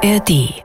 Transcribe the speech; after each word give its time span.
ARD. 0.00 0.62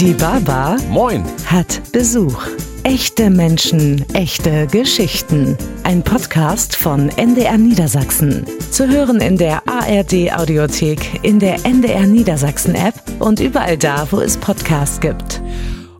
Die 0.00 0.14
Baba 0.18 0.76
Moin. 0.90 1.24
hat 1.46 1.80
Besuch. 1.92 2.44
Echte 2.82 3.30
Menschen, 3.30 4.04
echte 4.14 4.66
Geschichten. 4.66 5.56
Ein 5.84 6.02
Podcast 6.02 6.74
von 6.74 7.08
NDR 7.10 7.56
Niedersachsen. 7.56 8.44
Zu 8.72 8.88
hören 8.88 9.20
in 9.20 9.38
der 9.38 9.62
ARD 9.68 10.32
Audiothek, 10.32 11.20
in 11.22 11.38
der 11.38 11.64
NDR 11.64 12.08
Niedersachsen 12.08 12.74
App 12.74 13.00
und 13.20 13.38
überall 13.38 13.78
da, 13.78 14.08
wo 14.10 14.18
es 14.18 14.36
Podcasts 14.36 15.00
gibt. 15.00 15.40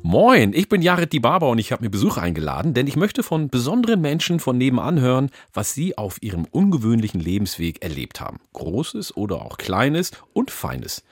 Moin, 0.02 0.52
ich 0.52 0.68
bin 0.68 0.82
Jared 0.82 1.12
die 1.12 1.20
Barber 1.20 1.50
und 1.50 1.58
ich 1.58 1.70
habe 1.70 1.84
mir 1.84 1.90
Besuch 1.90 2.16
eingeladen, 2.16 2.74
denn 2.74 2.88
ich 2.88 2.96
möchte 2.96 3.22
von 3.22 3.50
besonderen 3.50 4.00
Menschen 4.00 4.40
von 4.40 4.58
nebenan 4.58 5.00
hören, 5.00 5.30
was 5.52 5.74
sie 5.74 5.96
auf 5.96 6.20
ihrem 6.22 6.44
ungewöhnlichen 6.50 7.20
Lebensweg 7.20 7.82
erlebt 7.84 8.20
haben. 8.20 8.40
Großes 8.52 9.16
oder 9.16 9.42
auch 9.42 9.58
Kleines 9.58 10.10
und 10.32 10.50
Feines. 10.50 11.04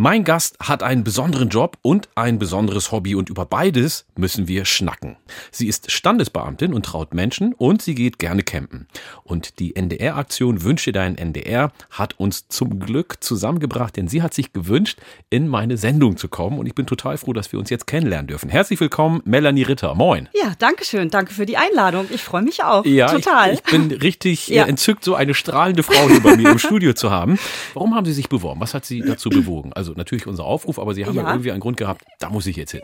Mein 0.00 0.22
Gast 0.22 0.56
hat 0.60 0.84
einen 0.84 1.02
besonderen 1.02 1.48
Job 1.48 1.76
und 1.82 2.08
ein 2.14 2.38
besonderes 2.38 2.92
Hobby 2.92 3.16
und 3.16 3.28
über 3.30 3.44
beides 3.44 4.06
müssen 4.14 4.46
wir 4.46 4.64
schnacken. 4.64 5.16
Sie 5.50 5.66
ist 5.66 5.90
Standesbeamtin 5.90 6.72
und 6.72 6.86
traut 6.86 7.14
Menschen 7.14 7.52
und 7.52 7.82
sie 7.82 7.96
geht 7.96 8.20
gerne 8.20 8.44
campen. 8.44 8.86
Und 9.24 9.58
die 9.58 9.74
NDR-Aktion 9.74 10.62
Wünsche 10.62 10.92
dein 10.92 11.18
NDR 11.18 11.72
hat 11.90 12.14
uns 12.20 12.46
zum 12.46 12.78
Glück 12.78 13.16
zusammengebracht, 13.18 13.96
denn 13.96 14.06
sie 14.06 14.22
hat 14.22 14.34
sich 14.34 14.52
gewünscht, 14.52 15.00
in 15.30 15.48
meine 15.48 15.76
Sendung 15.76 16.16
zu 16.16 16.28
kommen 16.28 16.60
und 16.60 16.66
ich 16.66 16.76
bin 16.76 16.86
total 16.86 17.18
froh, 17.18 17.32
dass 17.32 17.50
wir 17.50 17.58
uns 17.58 17.68
jetzt 17.68 17.88
kennenlernen 17.88 18.28
dürfen. 18.28 18.50
Herzlich 18.50 18.78
willkommen, 18.78 19.20
Melanie 19.24 19.64
Ritter. 19.64 19.96
Moin. 19.96 20.28
Ja, 20.32 20.52
danke 20.60 20.84
schön. 20.84 21.10
Danke 21.10 21.34
für 21.34 21.44
die 21.44 21.56
Einladung. 21.56 22.06
Ich 22.10 22.22
freue 22.22 22.42
mich 22.42 22.62
auch. 22.62 22.84
Ja, 22.86 23.08
Total. 23.08 23.52
Ich, 23.52 23.62
ich 23.66 23.72
bin 23.72 23.90
richtig 23.90 24.46
Ja. 24.58 24.66
äh, 24.66 24.68
entzückt, 24.68 25.02
so 25.02 25.16
eine 25.16 25.34
strahlende 25.34 25.82
Frau 25.82 26.08
hier 26.08 26.22
bei 26.22 26.36
mir 26.36 26.52
im 26.52 26.60
Studio 26.60 26.92
zu 26.92 27.10
haben. 27.10 27.36
Warum 27.74 27.96
haben 27.96 28.06
Sie 28.06 28.12
sich 28.12 28.28
beworben? 28.28 28.60
Was 28.60 28.74
hat 28.74 28.84
Sie 28.84 29.00
dazu 29.00 29.28
bewogen? 29.28 29.72
Also 29.72 29.87
natürlich 29.94 30.26
unser 30.26 30.44
Aufruf, 30.44 30.78
aber 30.78 30.94
Sie 30.94 31.04
haben 31.06 31.14
ja, 31.14 31.22
Ja. 31.22 31.30
irgendwie 31.30 31.50
einen 31.52 31.60
Grund 31.60 31.76
gehabt, 31.76 32.04
da 32.18 32.30
muss 32.30 32.46
ich 32.46 32.56
jetzt 32.56 32.72
hin. 32.72 32.82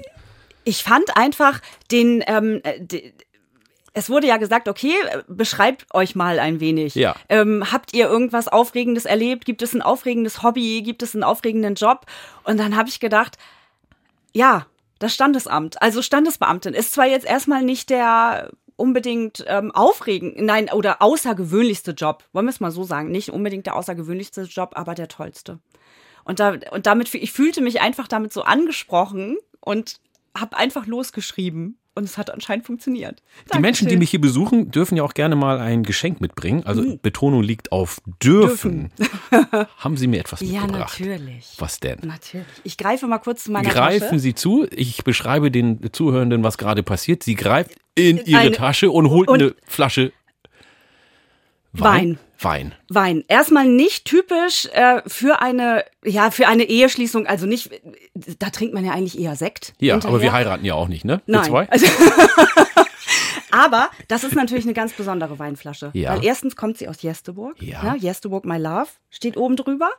Ich 0.65 0.83
fand 0.83 1.17
einfach 1.17 1.61
den, 1.91 2.23
ähm, 2.27 2.61
äh, 2.65 2.81
de- 2.81 3.13
es 3.97 4.11
wurde 4.11 4.27
ja 4.27 4.39
gesagt, 4.39 4.67
okay, 4.69 4.95
beschreibt 5.29 5.87
euch 5.95 6.17
mal 6.17 6.39
ein 6.41 6.59
wenig. 6.59 6.95
Ja. 6.97 7.15
Ähm, 7.29 7.71
habt 7.71 7.95
ihr 7.95 8.09
irgendwas 8.09 8.49
Aufregendes 8.49 9.05
erlebt? 9.05 9.45
Gibt 9.45 9.63
es 9.63 9.73
ein 9.73 9.83
aufregendes 9.83 10.43
Hobby? 10.43 10.83
Gibt 10.83 11.03
es 11.05 11.15
einen 11.15 11.23
aufregenden 11.23 11.75
Job? 11.77 12.07
Und 12.43 12.59
dann 12.59 12.77
habe 12.77 12.89
ich 12.89 12.99
gedacht, 12.99 13.37
ja, 14.33 14.67
das 14.99 15.15
Standesamt, 15.15 15.81
also 15.83 16.03
Standesbeamtin, 16.03 16.75
ist 16.75 16.93
zwar 16.93 17.07
jetzt 17.07 17.27
erstmal 17.27 17.63
nicht 17.63 17.89
der 17.91 18.51
unbedingt 18.77 19.45
ähm, 19.47 19.71
aufregend, 19.71 20.41
nein, 20.41 20.69
oder 20.73 21.01
außergewöhnlichste 21.01 21.93
Job, 21.93 22.25
wollen 22.33 22.47
wir 22.47 22.51
es 22.51 22.59
mal 22.59 22.73
so 22.73 22.83
sagen, 22.83 23.13
nicht 23.13 23.31
unbedingt 23.31 23.67
der 23.67 23.77
außergewöhnlichste 23.77 24.43
Job, 24.43 24.73
aber 24.75 24.97
der 24.97 25.07
tollste. 25.07 25.61
Und, 26.25 26.41
da, 26.41 26.57
und 26.73 26.87
damit, 26.87 27.13
ich 27.15 27.33
fühlte 27.33 27.61
mich 27.61 27.81
einfach 27.81 28.09
damit 28.09 28.33
so 28.33 28.43
angesprochen 28.43 29.37
und 29.61 29.97
habe 30.37 30.57
einfach 30.57 30.87
losgeschrieben. 30.87 31.79
Und 31.97 32.03
es 32.03 32.19
hat 32.19 32.29
anscheinend 32.29 32.67
funktioniert. 32.67 33.23
Die 33.55 33.61
Menschen, 33.61 33.87
die 33.87 33.97
mich 33.97 34.11
hier 34.11 34.21
besuchen, 34.21 34.73
dürfen 34.73 34.97
ja 34.97 35.05
auch 35.05 35.15
gerne 35.15 35.37
mal 35.37 35.61
ein 35.61 35.85
Geschenk 35.85 36.21
mitbringen. 36.21 36.65
Also 36.67 36.97
Betonung 37.01 37.45
liegt 37.45 37.71
auf 37.71 37.99
dürfen. 38.21 38.91
haben 39.79 39.97
Sie 39.97 40.09
mir 40.09 40.19
etwas 40.19 40.41
Ja, 40.41 40.63
mitgebracht? 40.63 40.99
natürlich. 40.99 41.53
Was 41.59 41.79
denn? 41.79 42.01
Natürlich. 42.03 42.47
Ich 42.65 42.77
greife 42.79 43.07
mal 43.07 43.19
kurz 43.19 43.45
zu 43.45 43.53
meiner 43.53 43.71
Greifen 43.71 44.09
Tasche. 44.09 44.19
Sie 44.19 44.35
zu. 44.35 44.67
Ich 44.73 45.05
beschreibe 45.05 45.53
den 45.53 45.93
Zuhörenden, 45.93 46.43
was 46.43 46.59
gerade 46.59 46.83
passiert. 46.83 47.23
Sie 47.23 47.37
greift 47.37 47.77
in 47.95 48.17
Ihre 48.25 48.41
Eine- 48.41 48.51
Tasche 48.51 48.91
und 48.91 49.11
holt 49.11 49.29
und- 49.29 49.41
eine 49.41 49.55
Flasche 49.65 50.11
Wein. 51.73 51.85
Wein. 52.09 52.19
Wein. 52.89 53.25
Erstmal 53.29 53.67
nicht 53.67 54.05
typisch 54.05 54.67
äh, 54.73 55.03
für 55.07 55.41
eine, 55.41 55.85
ja, 56.05 56.31
für 56.31 56.47
eine 56.47 56.65
Eheschließung. 56.65 57.27
Also 57.27 57.47
nicht, 57.47 57.71
da 58.39 58.51
trinkt 58.51 58.75
man 58.75 58.85
ja 58.85 58.93
eigentlich 58.93 59.19
eher 59.19 59.37
Sekt. 59.37 59.75
Ja, 59.79 59.95
hinterher. 59.95 60.15
aber 60.15 60.23
wir 60.23 60.33
heiraten 60.33 60.65
ja 60.65 60.75
auch 60.75 60.89
nicht, 60.89 61.05
ne? 61.05 61.23
Nein. 61.27 61.45
zwei? 61.45 61.69
Also, 61.69 61.87
aber 63.51 63.89
das 64.09 64.25
ist 64.25 64.35
natürlich 64.35 64.65
eine 64.65 64.75
ganz 64.75 64.93
besondere 64.93 65.39
Weinflasche. 65.39 65.91
Ja. 65.95 66.15
Weil 66.15 66.25
erstens 66.25 66.57
kommt 66.57 66.79
sie 66.79 66.89
aus 66.89 67.03
Jesteburg. 67.03 67.61
Ja. 67.63 67.83
Ne? 67.83 67.97
Jesteburg 67.99 68.45
My 68.45 68.59
Love 68.59 68.89
steht 69.11 69.37
oben 69.37 69.57
drüber. 69.57 69.91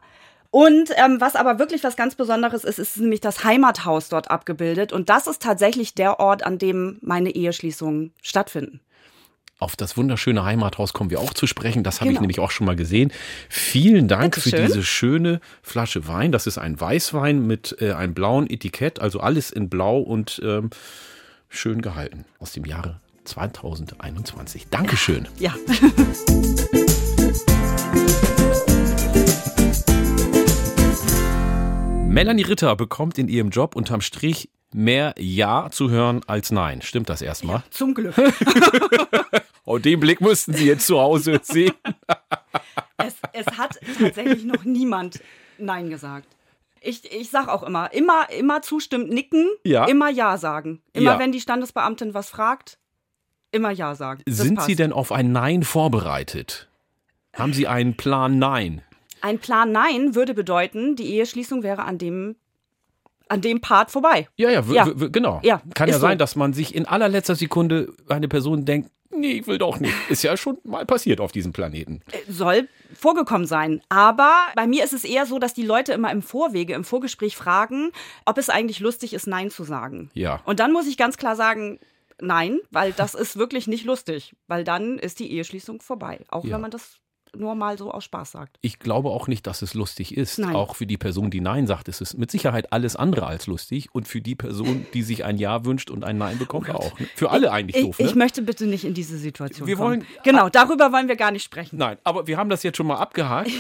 Und 0.52 0.92
ähm, 0.96 1.20
was 1.20 1.36
aber 1.36 1.60
wirklich 1.60 1.84
was 1.84 1.98
ganz 1.98 2.16
Besonderes 2.16 2.64
ist, 2.64 2.80
ist 2.80 2.96
nämlich 2.96 3.20
das 3.20 3.44
Heimathaus 3.44 4.08
dort 4.08 4.32
abgebildet. 4.32 4.94
Und 4.94 5.10
das 5.10 5.28
ist 5.28 5.42
tatsächlich 5.42 5.96
der 5.96 6.22
Ort, 6.22 6.46
an 6.46 6.58
dem 6.58 6.98
meine 7.02 7.32
Eheschließungen 7.32 8.14
stattfinden. 8.22 8.80
Auf 9.58 9.78
das 9.78 9.96
wunderschöne 9.96 10.44
Heimathaus 10.44 10.92
kommen 10.92 11.10
wir 11.10 11.22
auch 11.22 11.34
zu 11.34 11.48
sprechen. 11.48 11.84
Das 11.84 12.02
habe 12.02 12.10
ich 12.10 12.16
Genau. 12.16 12.22
nämlich 12.24 12.40
auch 12.40 12.52
schon 12.52 12.66
mal 12.68 12.76
gesehen. 12.76 13.12
Vielen 13.48 14.10
Dank 14.10 14.36
für 14.36 14.50
Bitteschön. 14.50 14.68
diese 14.68 14.84
schöne 14.84 15.40
Flasche 15.62 16.08
Wein. 16.10 16.34
Das 16.34 16.46
ist 16.46 16.58
ein 16.58 16.80
Weißwein 16.80 17.48
mit 17.48 17.76
äh, 17.80 17.94
einem 17.94 18.14
blauen 18.14 18.50
Etikett, 18.50 19.00
also 19.00 19.22
alles 19.22 19.52
in 19.52 19.70
Blau 19.70 20.00
und 20.00 20.42
ähm, 20.44 20.72
schön 21.48 21.82
gehalten 21.82 22.26
aus 22.40 22.52
dem 22.52 22.66
Jahre 22.66 23.00
2021. 23.24 24.68
Dankeschön. 24.70 25.28
Ja. 25.40 25.56
Melanie 32.08 32.44
Ritter 32.44 32.76
bekommt 32.76 33.18
in 33.18 33.28
ihrem 33.28 33.50
Job 33.50 33.76
unterm 33.76 34.02
Strich 34.02 34.50
mehr 34.76 35.16
Ja 35.18 35.70
zu 35.72 35.90
hören 35.90 36.22
als 36.28 36.52
Nein. 36.52 36.82
Stimmt 36.82 37.10
das 37.10 37.22
erstmal? 37.22 37.64
Zum 37.72 37.94
Glück. 37.94 38.16
Oh, 39.68 39.80
den 39.80 40.00
Blick 40.00 40.22
müssten 40.22 40.54
Sie 40.54 40.68
jetzt 40.68 40.86
zu 40.86 41.00
Hause 41.00 41.40
sehen. 41.42 41.74
Es, 42.98 43.16
es 43.34 43.48
hat 43.58 43.80
tatsächlich 44.00 44.44
noch 44.46 44.64
niemand 44.64 45.20
Nein 45.58 45.90
gesagt. 45.90 46.28
Ich, 46.82 47.12
ich 47.12 47.32
sag 47.32 47.48
auch 47.48 47.64
immer, 47.64 47.92
immer, 47.92 48.30
immer 48.30 48.62
zustimmt 48.62 49.10
nicken, 49.10 49.48
Ja. 49.64 49.86
immer 49.86 50.10
Ja 50.10 50.38
sagen. 50.38 50.84
Immer 50.94 51.14
Ja. 51.14 51.20
wenn 51.20 51.32
die 51.32 51.42
Standesbeamtin 51.42 52.14
was 52.14 52.30
fragt, 52.30 52.78
immer 53.52 53.72
Ja 53.72 53.96
sagen. 53.96 54.22
Das 54.28 54.38
Sind 54.38 54.58
passt. 54.58 54.68
Sie 54.68 54.76
denn 54.76 54.94
auf 54.94 55.12
ein 55.12 55.32
Nein 55.32 55.64
vorbereitet? 55.64 56.70
Haben 57.34 57.54
Sie 57.54 57.66
einen 57.66 57.98
Plan 57.98 58.38
Nein? 58.38 58.84
Ein 59.22 59.40
Plan 59.40 59.72
Nein 59.72 60.14
würde 60.14 60.36
bedeuten, 60.36 60.96
die 60.96 61.08
Eheschließung 61.16 61.64
wäre 61.64 61.86
an 61.86 61.98
dem, 61.98 62.36
an 63.30 63.42
dem 63.42 63.62
Part 63.62 63.92
vorbei. 63.92 64.28
Ja, 64.38 64.50
ja, 64.50 64.62
Ja. 64.72 64.86
genau. 64.86 65.40
Ja, 65.44 65.62
Kann 65.74 65.88
ja 65.90 65.96
ist 65.96 66.02
so. 66.02 66.08
sein, 66.08 66.18
dass 66.18 66.36
man 66.36 66.54
sich 66.54 66.76
in 66.76 66.86
allerletzter 66.86 67.36
Sekunde 67.36 67.94
eine 68.10 68.28
Person 68.28 68.66
denkt, 68.66 68.92
nee, 69.12 69.40
ich 69.40 69.48
will 69.48 69.58
doch 69.58 69.80
nicht. 69.80 69.94
Ist 70.10 70.24
ja 70.24 70.36
schon 70.38 70.58
mal 70.64 70.86
passiert 70.86 71.20
auf 71.22 71.32
diesem 71.32 71.54
Planeten. 71.54 72.02
Soll 72.28 72.68
vorgekommen 72.94 73.48
sein. 73.48 73.82
Aber 73.90 74.32
bei 74.56 74.68
mir 74.68 74.84
ist 74.84 74.94
es 74.94 75.04
eher 75.06 75.26
so, 75.26 75.40
dass 75.40 75.54
die 75.54 75.64
Leute 75.64 75.94
immer 75.94 76.12
im 76.12 76.22
Vorwege, 76.22 76.74
im 76.74 76.84
Vorgespräch 76.84 77.36
fragen, 77.36 77.92
ob 78.26 78.38
es 78.38 78.50
eigentlich 78.50 78.80
lustig 78.80 79.14
ist, 79.14 79.26
Nein 79.28 79.50
zu 79.50 79.64
sagen. 79.64 80.10
Ja. 80.14 80.42
Und 80.46 80.60
dann 80.60 80.72
muss 80.74 80.88
ich 80.88 80.98
ganz 80.98 81.18
klar 81.18 81.36
sagen, 81.36 81.80
nein, 82.22 82.60
weil 82.72 82.92
das 82.94 83.14
ist 83.16 83.38
wirklich 83.38 83.68
nicht 83.68 83.86
lustig. 83.86 84.36
Weil 84.48 84.64
dann 84.64 85.00
ist 85.00 85.20
die 85.20 85.32
Eheschließung 85.32 85.82
vorbei. 85.82 86.20
Auch 86.30 86.44
Ja. 86.46 86.56
wenn 86.56 86.62
man 86.62 86.72
das 86.72 87.00
nur 87.36 87.56
mal 87.56 87.78
so 87.78 87.92
aus 87.92 88.04
Spaß 88.04 88.32
sagt. 88.32 88.58
Ich 88.62 88.80
glaube 88.80 89.10
auch 89.10 89.28
nicht, 89.28 89.48
dass 89.48 89.62
es 89.62 89.74
lustig 89.74 90.16
ist. 90.16 90.40
Nein. 90.40 90.56
Auch 90.56 90.76
für 90.76 90.86
die 90.86 90.98
Person, 90.98 91.30
die 91.32 91.42
Nein 91.42 91.68
sagt, 91.68 91.88
ist 91.88 92.02
es 92.02 92.16
mit 92.18 92.32
Sicherheit 92.32 92.72
alles 92.74 92.96
andere 92.96 93.28
als 93.28 93.48
lustig. 93.48 93.90
Und 93.94 94.08
für 94.08 94.22
die 94.22 94.36
Person, 94.36 94.86
die 94.94 95.02
sich 95.04 95.24
ein 95.26 95.38
Ja 95.38 95.66
wünscht 95.66 95.90
und 95.90 96.04
ein 96.04 96.18
Nein 96.18 96.38
bekommt, 96.38 96.70
auch. 96.70 96.98
ne? 97.00 97.08
Für 97.16 97.32
alle 97.32 97.52
eigentlich 97.52 97.78
Ich, 97.78 97.84
doof, 97.84 98.00
ne? 98.00 98.06
ich 98.06 98.16
möchte 98.16 98.42
bitte 98.42 98.66
nicht 98.68 98.84
in 98.86 98.94
diese 98.94 99.18
Situation 99.18 99.68
Wir 99.68 99.76
kommen. 99.76 100.02
wollen- 100.02 100.06
genau, 100.24 100.50
darüber 100.50 100.92
wollen 100.92 101.08
wir 101.08 101.16
gar 101.16 101.32
nicht 101.32 101.44
sprechen. 101.44 101.78
Nein, 101.78 101.98
aber 102.04 102.28
wir 102.28 102.38
haben 102.38 102.50
das 102.50 102.64
jetzt 102.64 102.78
schon 102.78 102.88
mal 102.88 102.98
abgehakt. 102.98 103.52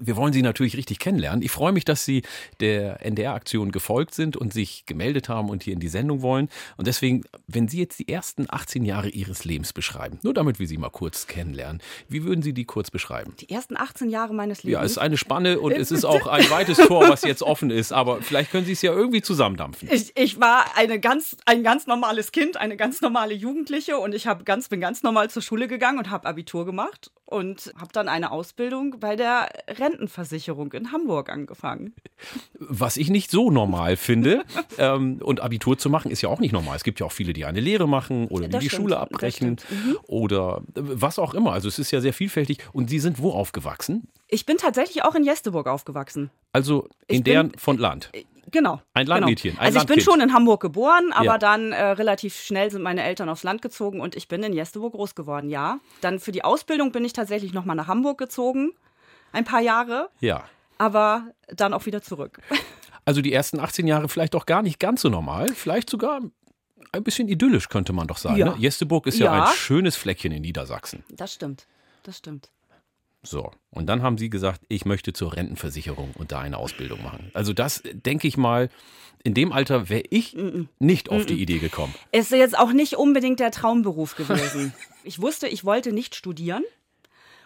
Wir 0.00 0.16
wollen 0.16 0.32
Sie 0.32 0.42
natürlich 0.42 0.76
richtig 0.76 0.98
kennenlernen. 0.98 1.42
Ich 1.42 1.50
freue 1.50 1.72
mich, 1.72 1.84
dass 1.84 2.04
Sie 2.04 2.22
der 2.60 3.04
NDR-Aktion 3.04 3.72
gefolgt 3.72 4.14
sind 4.14 4.36
und 4.36 4.52
sich 4.52 4.86
gemeldet 4.86 5.28
haben 5.28 5.48
und 5.48 5.62
hier 5.62 5.72
in 5.72 5.80
die 5.80 5.88
Sendung 5.88 6.22
wollen. 6.22 6.48
Und 6.76 6.86
deswegen, 6.86 7.22
wenn 7.46 7.68
Sie 7.68 7.78
jetzt 7.78 7.98
die 7.98 8.08
ersten 8.08 8.46
18 8.48 8.84
Jahre 8.84 9.08
Ihres 9.08 9.44
Lebens 9.44 9.72
beschreiben, 9.72 10.18
nur 10.22 10.34
damit 10.34 10.58
wir 10.58 10.66
Sie 10.66 10.78
mal 10.78 10.90
kurz 10.90 11.26
kennenlernen, 11.26 11.82
wie 12.08 12.24
würden 12.24 12.42
Sie 12.42 12.52
die 12.52 12.64
kurz 12.64 12.90
beschreiben? 12.90 13.34
Die 13.40 13.50
ersten 13.50 13.76
18 13.76 14.10
Jahre 14.10 14.34
meines 14.34 14.62
Lebens. 14.62 14.72
Ja, 14.72 14.84
es 14.84 14.92
ist 14.92 14.98
eine 14.98 15.16
Spanne 15.16 15.60
und 15.60 15.72
es 15.72 15.90
ist 15.90 16.04
auch 16.04 16.26
ein 16.26 16.48
weites 16.50 16.78
Tor, 16.78 17.08
was 17.08 17.22
jetzt 17.22 17.42
offen 17.42 17.70
ist. 17.70 17.92
Aber 17.92 18.22
vielleicht 18.22 18.50
können 18.50 18.66
Sie 18.66 18.72
es 18.72 18.82
ja 18.82 18.92
irgendwie 18.92 19.22
zusammendampfen. 19.22 19.88
Ich, 19.90 20.16
ich 20.16 20.40
war 20.40 20.76
eine 20.76 21.00
ganz, 21.00 21.36
ein 21.46 21.62
ganz 21.62 21.86
normales 21.86 22.32
Kind, 22.32 22.56
eine 22.56 22.76
ganz 22.76 23.00
normale 23.00 23.34
Jugendliche 23.34 23.98
und 23.98 24.14
ich 24.14 24.28
ganz, 24.44 24.68
bin 24.68 24.80
ganz 24.80 25.02
normal 25.02 25.30
zur 25.30 25.42
Schule 25.42 25.68
gegangen 25.68 25.98
und 25.98 26.10
habe 26.10 26.26
Abitur 26.26 26.66
gemacht 26.66 27.10
und 27.26 27.72
habe 27.78 27.90
dann 27.92 28.08
eine 28.08 28.30
Ausbildung 28.30 28.98
bei 29.00 29.16
der 29.16 29.48
Rentenversicherung 29.68 30.72
in 30.72 30.92
Hamburg 30.92 31.28
angefangen. 31.28 31.92
Was 32.58 32.96
ich 32.96 33.10
nicht 33.10 33.30
so 33.30 33.50
normal 33.50 33.96
finde. 33.96 34.44
ähm, 34.78 35.20
und 35.22 35.40
Abitur 35.40 35.76
zu 35.76 35.90
machen 35.90 36.10
ist 36.10 36.22
ja 36.22 36.28
auch 36.28 36.38
nicht 36.40 36.52
normal. 36.52 36.76
Es 36.76 36.84
gibt 36.84 37.00
ja 37.00 37.06
auch 37.06 37.12
viele, 37.12 37.32
die 37.32 37.44
eine 37.44 37.60
Lehre 37.60 37.88
machen 37.88 38.28
oder 38.28 38.48
die 38.48 38.58
die 38.58 38.68
stimmt, 38.68 38.82
Schule 38.82 38.98
abbrechen. 38.98 39.56
Mhm. 39.68 39.98
oder 40.06 40.62
äh, 40.74 40.80
was 40.82 41.18
auch 41.18 41.34
immer. 41.34 41.52
Also 41.52 41.68
es 41.68 41.78
ist 41.78 41.90
ja 41.90 42.00
sehr 42.00 42.12
vielfältig. 42.12 42.58
Und 42.72 42.88
Sie 42.90 43.00
sind 43.00 43.20
wo 43.20 43.32
aufgewachsen? 43.32 44.08
Ich 44.28 44.46
bin 44.46 44.56
tatsächlich 44.56 45.02
auch 45.04 45.14
in 45.14 45.24
Jesteburg 45.24 45.66
aufgewachsen. 45.66 46.30
Also 46.52 46.84
in 47.08 47.16
Ich 47.16 47.24
bin- 47.24 47.24
deren 47.24 47.52
von 47.58 47.76
Land. 47.78 48.10
Genau. 48.50 48.80
Ein 48.94 49.06
Landmädchen, 49.06 49.52
Genau. 49.52 49.60
ein 49.62 49.66
also 49.66 49.78
ich 49.80 49.86
bin 49.86 50.00
schon 50.00 50.20
in 50.20 50.32
Hamburg 50.32 50.60
geboren, 50.62 51.12
aber 51.12 51.24
Ja. 51.24 51.38
dann 51.38 51.72
äh, 51.72 51.82
relativ 51.84 52.36
schnell 52.36 52.70
sind 52.70 52.82
meine 52.82 53.02
Eltern 53.02 53.28
aufs 53.28 53.42
Land 53.42 53.60
gezogen 53.62 54.00
und 54.00 54.14
ich 54.14 54.28
bin 54.28 54.42
in 54.42 54.52
Jesteburg 54.52 54.92
groß 54.94 55.14
geworden, 55.14 55.50
ja. 55.50 55.80
Dann 56.00 56.20
für 56.20 56.32
die 56.32 56.44
Ausbildung 56.44 56.92
bin 56.92 57.04
ich 57.04 57.12
tatsächlich 57.12 57.52
nochmal 57.52 57.76
nach 57.76 57.88
Hamburg 57.88 58.18
gezogen, 58.18 58.72
ein 59.32 59.44
paar 59.44 59.60
Jahre, 59.60 60.10
Ja. 60.20 60.44
aber 60.78 61.28
dann 61.48 61.72
auch 61.74 61.86
wieder 61.86 62.02
zurück. 62.02 62.40
Also 63.08 63.22
die 63.22 63.32
ersten 63.32 63.60
18 63.60 63.86
Jahre 63.86 64.08
vielleicht 64.08 64.34
auch 64.34 64.46
gar 64.46 64.62
nicht 64.62 64.80
ganz 64.80 65.02
so 65.02 65.08
normal, 65.08 65.46
vielleicht 65.54 65.88
sogar 65.88 66.22
ein 66.90 67.04
bisschen 67.04 67.28
idyllisch, 67.28 67.68
könnte 67.68 67.92
man 67.92 68.08
doch 68.08 68.16
sagen. 68.18 68.36
Ja. 68.36 68.46
Ne? 68.46 68.54
Jesteburg 68.58 69.06
ist 69.06 69.20
ja. 69.20 69.26
Ja. 69.26 69.44
ein 69.44 69.52
schönes 69.54 69.94
Fleckchen 69.94 70.32
in 70.32 70.42
Niedersachsen. 70.42 71.04
Das 71.10 71.32
stimmt. 71.32 71.68
Das 72.02 72.18
stimmt. 72.18 72.50
So, 73.26 73.50
und 73.70 73.86
dann 73.86 74.02
haben 74.02 74.18
Sie 74.18 74.30
gesagt, 74.30 74.62
ich 74.68 74.84
möchte 74.84 75.12
zur 75.12 75.34
Rentenversicherung 75.34 76.12
und 76.16 76.30
da 76.32 76.40
eine 76.40 76.58
Ausbildung 76.58 77.02
machen. 77.02 77.30
Also 77.34 77.52
das 77.52 77.82
denke 77.84 78.28
ich 78.28 78.36
mal, 78.36 78.68
in 79.24 79.34
dem 79.34 79.52
Alter 79.52 79.88
wäre 79.88 80.04
ich 80.10 80.36
nicht 80.78 81.08
auf 81.10 81.26
die 81.26 81.42
Idee 81.42 81.58
gekommen. 81.58 81.92
Ist 82.12 82.30
jetzt 82.30 82.56
auch 82.56 82.72
nicht 82.72 82.94
unbedingt 82.94 83.40
der 83.40 83.50
Traumberuf 83.50 84.14
gewesen. 84.14 84.72
ich 85.04 85.20
wusste, 85.20 85.48
ich 85.48 85.64
wollte 85.64 85.92
nicht 85.92 86.14
studieren 86.14 86.62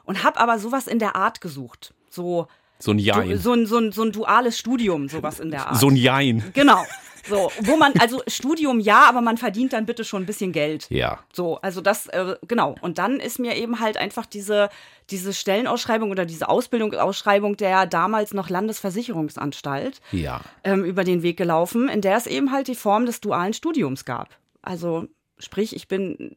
und 0.05 0.23
habe 0.23 0.39
aber 0.39 0.59
sowas 0.59 0.87
in 0.87 0.99
der 0.99 1.17
Art 1.17 1.41
gesucht. 1.41 1.95
So, 2.11 2.49
So 2.79 2.91
ein 2.91 2.99
du, 2.99 3.05
Jein. 3.05 3.39
so, 3.39 3.55
ein, 3.55 3.65
so, 3.67 3.79
ein, 3.79 3.93
so 3.93 4.03
ein 4.03 4.13
duales 4.13 4.59
Studium, 4.59 5.09
sowas 5.09 5.41
in 5.41 5.51
der 5.51 5.67
Art. 5.69 5.81
So 5.81 5.89
ein 5.89 5.97
Jein. 5.97 6.45
Genau. 6.53 6.85
So, 7.29 7.51
wo 7.63 7.77
man, 7.77 7.93
also 7.99 8.23
Studium 8.27 8.81
ja, 8.81 9.05
aber 9.09 9.21
man 9.21 9.37
verdient 9.37 9.73
dann 9.73 9.87
bitte 9.87 10.05
schon 10.05 10.23
ein 10.23 10.27
bisschen 10.27 10.53
Geld. 10.53 10.87
Ja. 10.91 11.21
So, 11.33 11.59
also 11.61 11.81
das, 11.81 12.07
äh, 12.09 12.37
genau. 12.47 12.75
Und 12.81 12.99
dann 12.99 13.21
ist 13.21 13.39
mir 13.39 13.57
eben 13.57 13.81
halt 13.81 13.97
einfach 13.97 14.27
diese, 14.27 14.71
diese 15.11 15.33
Stellenausschreibung 15.33 16.11
oder 16.11 16.25
diese 16.25 16.49
Ausbildungsausschreibung 16.49 17.57
der 17.57 17.87
damals 17.87 18.33
noch 18.33 18.49
Landesversicherungsanstalt 18.49 20.01
Ja. 20.13 20.41
ähm, 20.65 20.85
über 20.85 21.05
den 21.05 21.23
Weg 21.23 21.37
gelaufen, 21.37 21.89
in 21.89 22.01
der 22.01 22.17
es 22.17 22.27
eben 22.27 22.53
halt 22.53 22.69
die 22.69 22.75
Form 22.75 23.07
des 23.07 23.21
dualen 23.21 23.53
Studiums 23.53 24.05
gab. 24.05 24.29
Also 24.63 25.07
sprich, 25.39 25.75
ich 25.75 25.89
bin 25.89 26.37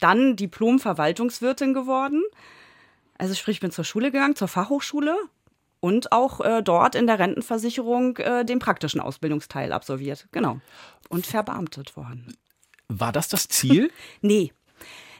dann 0.00 0.36
Diplom-Verwaltungswirtin 0.36 1.74
geworden. 1.74 2.22
Also 3.18 3.34
sprich, 3.34 3.56
ich 3.56 3.60
bin 3.60 3.70
zur 3.70 3.84
Schule 3.84 4.10
gegangen, 4.10 4.36
zur 4.36 4.48
Fachhochschule 4.48 5.16
und 5.86 6.10
auch 6.10 6.40
äh, 6.40 6.64
dort 6.64 6.96
in 6.96 7.06
der 7.06 7.20
Rentenversicherung 7.20 8.16
äh, 8.16 8.44
den 8.44 8.58
praktischen 8.58 9.00
Ausbildungsteil 9.00 9.72
absolviert. 9.72 10.26
Genau. 10.32 10.60
Und 11.08 11.28
verbeamtet 11.28 11.96
worden. 11.96 12.36
War 12.88 13.12
das 13.12 13.28
das 13.28 13.46
Ziel? 13.46 13.92
Nee. 14.20 14.52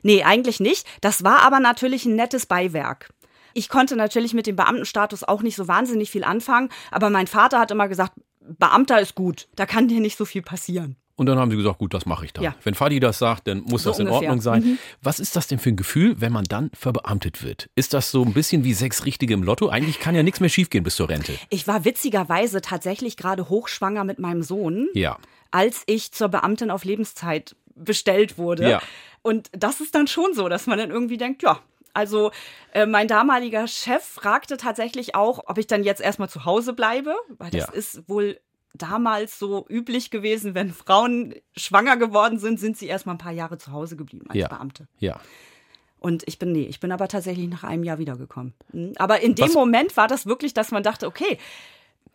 Nee, 0.03 0.25
eigentlich 0.25 0.59
nicht. 0.59 0.85
Das 1.01 1.23
war 1.23 1.43
aber 1.43 1.61
natürlich 1.61 2.05
ein 2.05 2.17
nettes 2.17 2.47
Beiwerk. 2.47 3.11
Ich 3.55 3.69
konnte 3.69 3.95
natürlich 3.95 4.35
mit 4.35 4.49
dem 4.49 4.57
Beamtenstatus 4.57 5.23
auch 5.23 5.43
nicht 5.43 5.55
so 5.55 5.69
wahnsinnig 5.69 6.11
viel 6.11 6.25
anfangen, 6.25 6.69
aber 6.91 7.11
mein 7.11 7.29
Vater 7.29 7.61
hat 7.61 7.71
immer 7.71 7.87
gesagt, 7.87 8.13
Beamter 8.41 9.01
ist 9.01 9.15
gut, 9.15 9.49
da 9.55 9.67
kann 9.67 9.87
dir 9.87 10.01
nicht 10.01 10.19
so 10.19 10.25
viel 10.25 10.43
passieren. 10.43 10.97
Und 11.17 11.27
dann 11.27 11.39
haben 11.39 11.51
sie 11.51 11.57
gesagt, 11.57 11.79
gut, 11.79 11.95
das 11.95 12.05
mache 12.05 12.27
ich 12.27 12.33
dann. 12.35 12.45
Ja. 12.45 12.55
Wenn 12.63 12.75
Fadi 12.75 13.01
das 13.01 13.19
sagt, 13.19 13.49
dann 13.49 13.63
muss 13.63 13.85
So 13.85 13.91
das 13.91 13.99
in 13.99 14.07
ungefähr. 14.07 14.29
Ordnung 14.29 14.43
sein. 14.43 14.63
Mhm. 14.63 14.79
Was 15.03 15.19
ist 15.19 15.35
das 15.35 15.47
denn 15.47 15.59
für 15.59 15.71
ein 15.71 15.77
Gefühl, 15.77 16.21
wenn 16.21 16.31
man 16.33 16.45
dann 16.45 16.71
verbeamtet 16.79 17.43
wird? 17.43 17.71
Ist 17.75 17.95
das 17.95 18.11
so 18.11 18.23
ein 18.23 18.35
bisschen 18.35 18.65
wie 18.65 18.75
sechs 18.75 19.07
Richtige 19.07 19.33
im 19.35 19.43
Lotto? 19.43 19.69
Eigentlich 19.71 19.99
kann 19.99 20.15
ja 20.15 20.23
nichts 20.23 20.41
mehr 20.41 20.51
schiefgehen 20.51 20.85
bis 20.85 20.97
zur 20.97 21.09
Rente. 21.09 21.33
Ich 21.49 21.67
war 21.67 21.85
witzigerweise 21.87 22.61
tatsächlich 22.61 23.17
gerade 23.17 23.49
hochschwanger 23.49 24.05
mit 24.05 24.19
meinem 24.19 24.43
Sohn, 24.43 24.89
Ja. 24.93 25.17
als 25.51 25.83
ich 25.87 26.13
zur 26.13 26.29
Beamtin 26.29 26.71
auf 26.71 26.85
Lebenszeit 26.85 27.57
bestellt 27.75 28.37
wurde. 28.37 28.69
Ja. 28.69 28.83
Und 29.23 29.49
das 29.53 29.81
ist 29.81 29.95
dann 29.95 30.07
schon 30.09 30.35
so, 30.35 30.49
dass 30.51 30.67
man 30.67 30.79
dann 30.79 30.91
irgendwie 30.91 31.17
denkt, 31.17 31.43
ja. 31.43 31.61
Also 31.95 32.31
äh, 32.75 32.85
mein 32.85 33.09
damaliger 33.09 33.67
Chef 33.67 34.05
fragte 34.05 34.59
tatsächlich 34.59 35.15
auch, 35.15 35.45
ob 35.47 35.57
ich 35.57 35.67
dann 35.67 35.83
jetzt 35.83 36.03
erstmal 36.03 36.29
zu 36.29 36.45
Hause 36.45 36.75
bleibe, 36.75 37.15
weil 37.39 37.51
das 37.51 37.69
Ja. 37.69 37.73
ist 37.73 38.07
wohl 38.07 38.39
damals 38.79 39.39
so 39.39 39.67
üblich 39.69 40.11
gewesen, 40.11 40.55
wenn 40.55 40.73
Frauen 40.73 41.35
schwanger 41.57 41.97
geworden 41.97 42.39
sind, 42.39 42.59
sind 42.61 42.77
sie 42.77 42.87
erstmal 42.87 43.15
ein 43.15 43.19
paar 43.19 43.33
Jahre 43.33 43.59
zu 43.59 43.73
Hause 43.73 43.97
geblieben 43.97 44.27
als 44.29 44.39
Ja. 44.39 44.49
Beamte. 44.49 44.89
Ja. 44.99 45.21
Und 45.99 46.23
ich 46.29 46.39
bin, 46.39 46.53
nee, 46.53 46.65
ich 46.67 46.79
bin 46.81 46.93
aber 46.93 47.09
tatsächlich 47.09 47.49
nach 47.49 47.65
einem 47.65 47.83
Jahr 47.83 47.99
wiedergekommen. 47.99 48.55
Mhm. 48.73 48.93
Aber 48.97 49.21
in 49.21 49.35
dem 49.35 49.47
Was- 49.49 49.55
Moment 49.55 49.97
war 49.97 50.07
das 50.09 50.27
wirklich, 50.27 50.55
dass 50.55 50.71
man 50.71 50.83
dachte, 50.83 51.07
okay, 51.07 51.39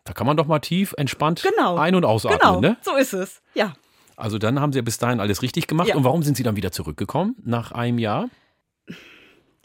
Da 0.04 0.12
kann 0.12 0.26
man 0.26 0.36
doch 0.36 0.46
mal 0.46 0.58
tief, 0.58 0.94
entspannt 0.98 1.42
genau. 1.48 1.76
ein- 1.76 1.94
und 1.94 2.04
ausatmen. 2.04 2.38
Genau, 2.40 2.60
Ne? 2.60 2.76
so 2.82 2.96
ist 2.96 3.12
es. 3.12 3.40
Ja. 3.54 3.74
Also 4.16 4.36
dann 4.38 4.60
haben 4.60 4.72
sie 4.72 4.78
ja 4.78 4.82
bis 4.82 4.98
dahin 4.98 5.20
alles 5.20 5.42
richtig 5.42 5.66
gemacht. 5.68 5.88
Ja. 5.88 5.94
Und 5.96 6.02
warum 6.04 6.22
sind 6.24 6.36
sie 6.36 6.42
dann 6.42 6.56
wieder 6.56 6.72
zurückgekommen 6.72 7.36
nach 7.44 7.70
einem 7.72 7.98
Jahr? 7.98 8.28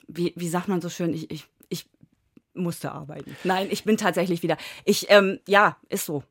Wie, 0.07 0.33
wie 0.35 0.47
sagt 0.47 0.67
man 0.67 0.79
so 0.81 0.89
schön, 0.89 1.13
ich, 1.13 1.29
ich, 1.31 1.45
ich 1.69 1.85
musste 2.53 2.91
arbeiten. 2.91 3.35
Nein, 3.43 3.67
ich 3.71 3.83
bin 3.83 3.97
tatsächlich 3.97 4.41
wieder. 4.43 4.57
Ich, 4.85 5.07
ähm, 5.09 5.39
ja, 5.47 5.77
ist 5.89 6.05
so. 6.05 6.23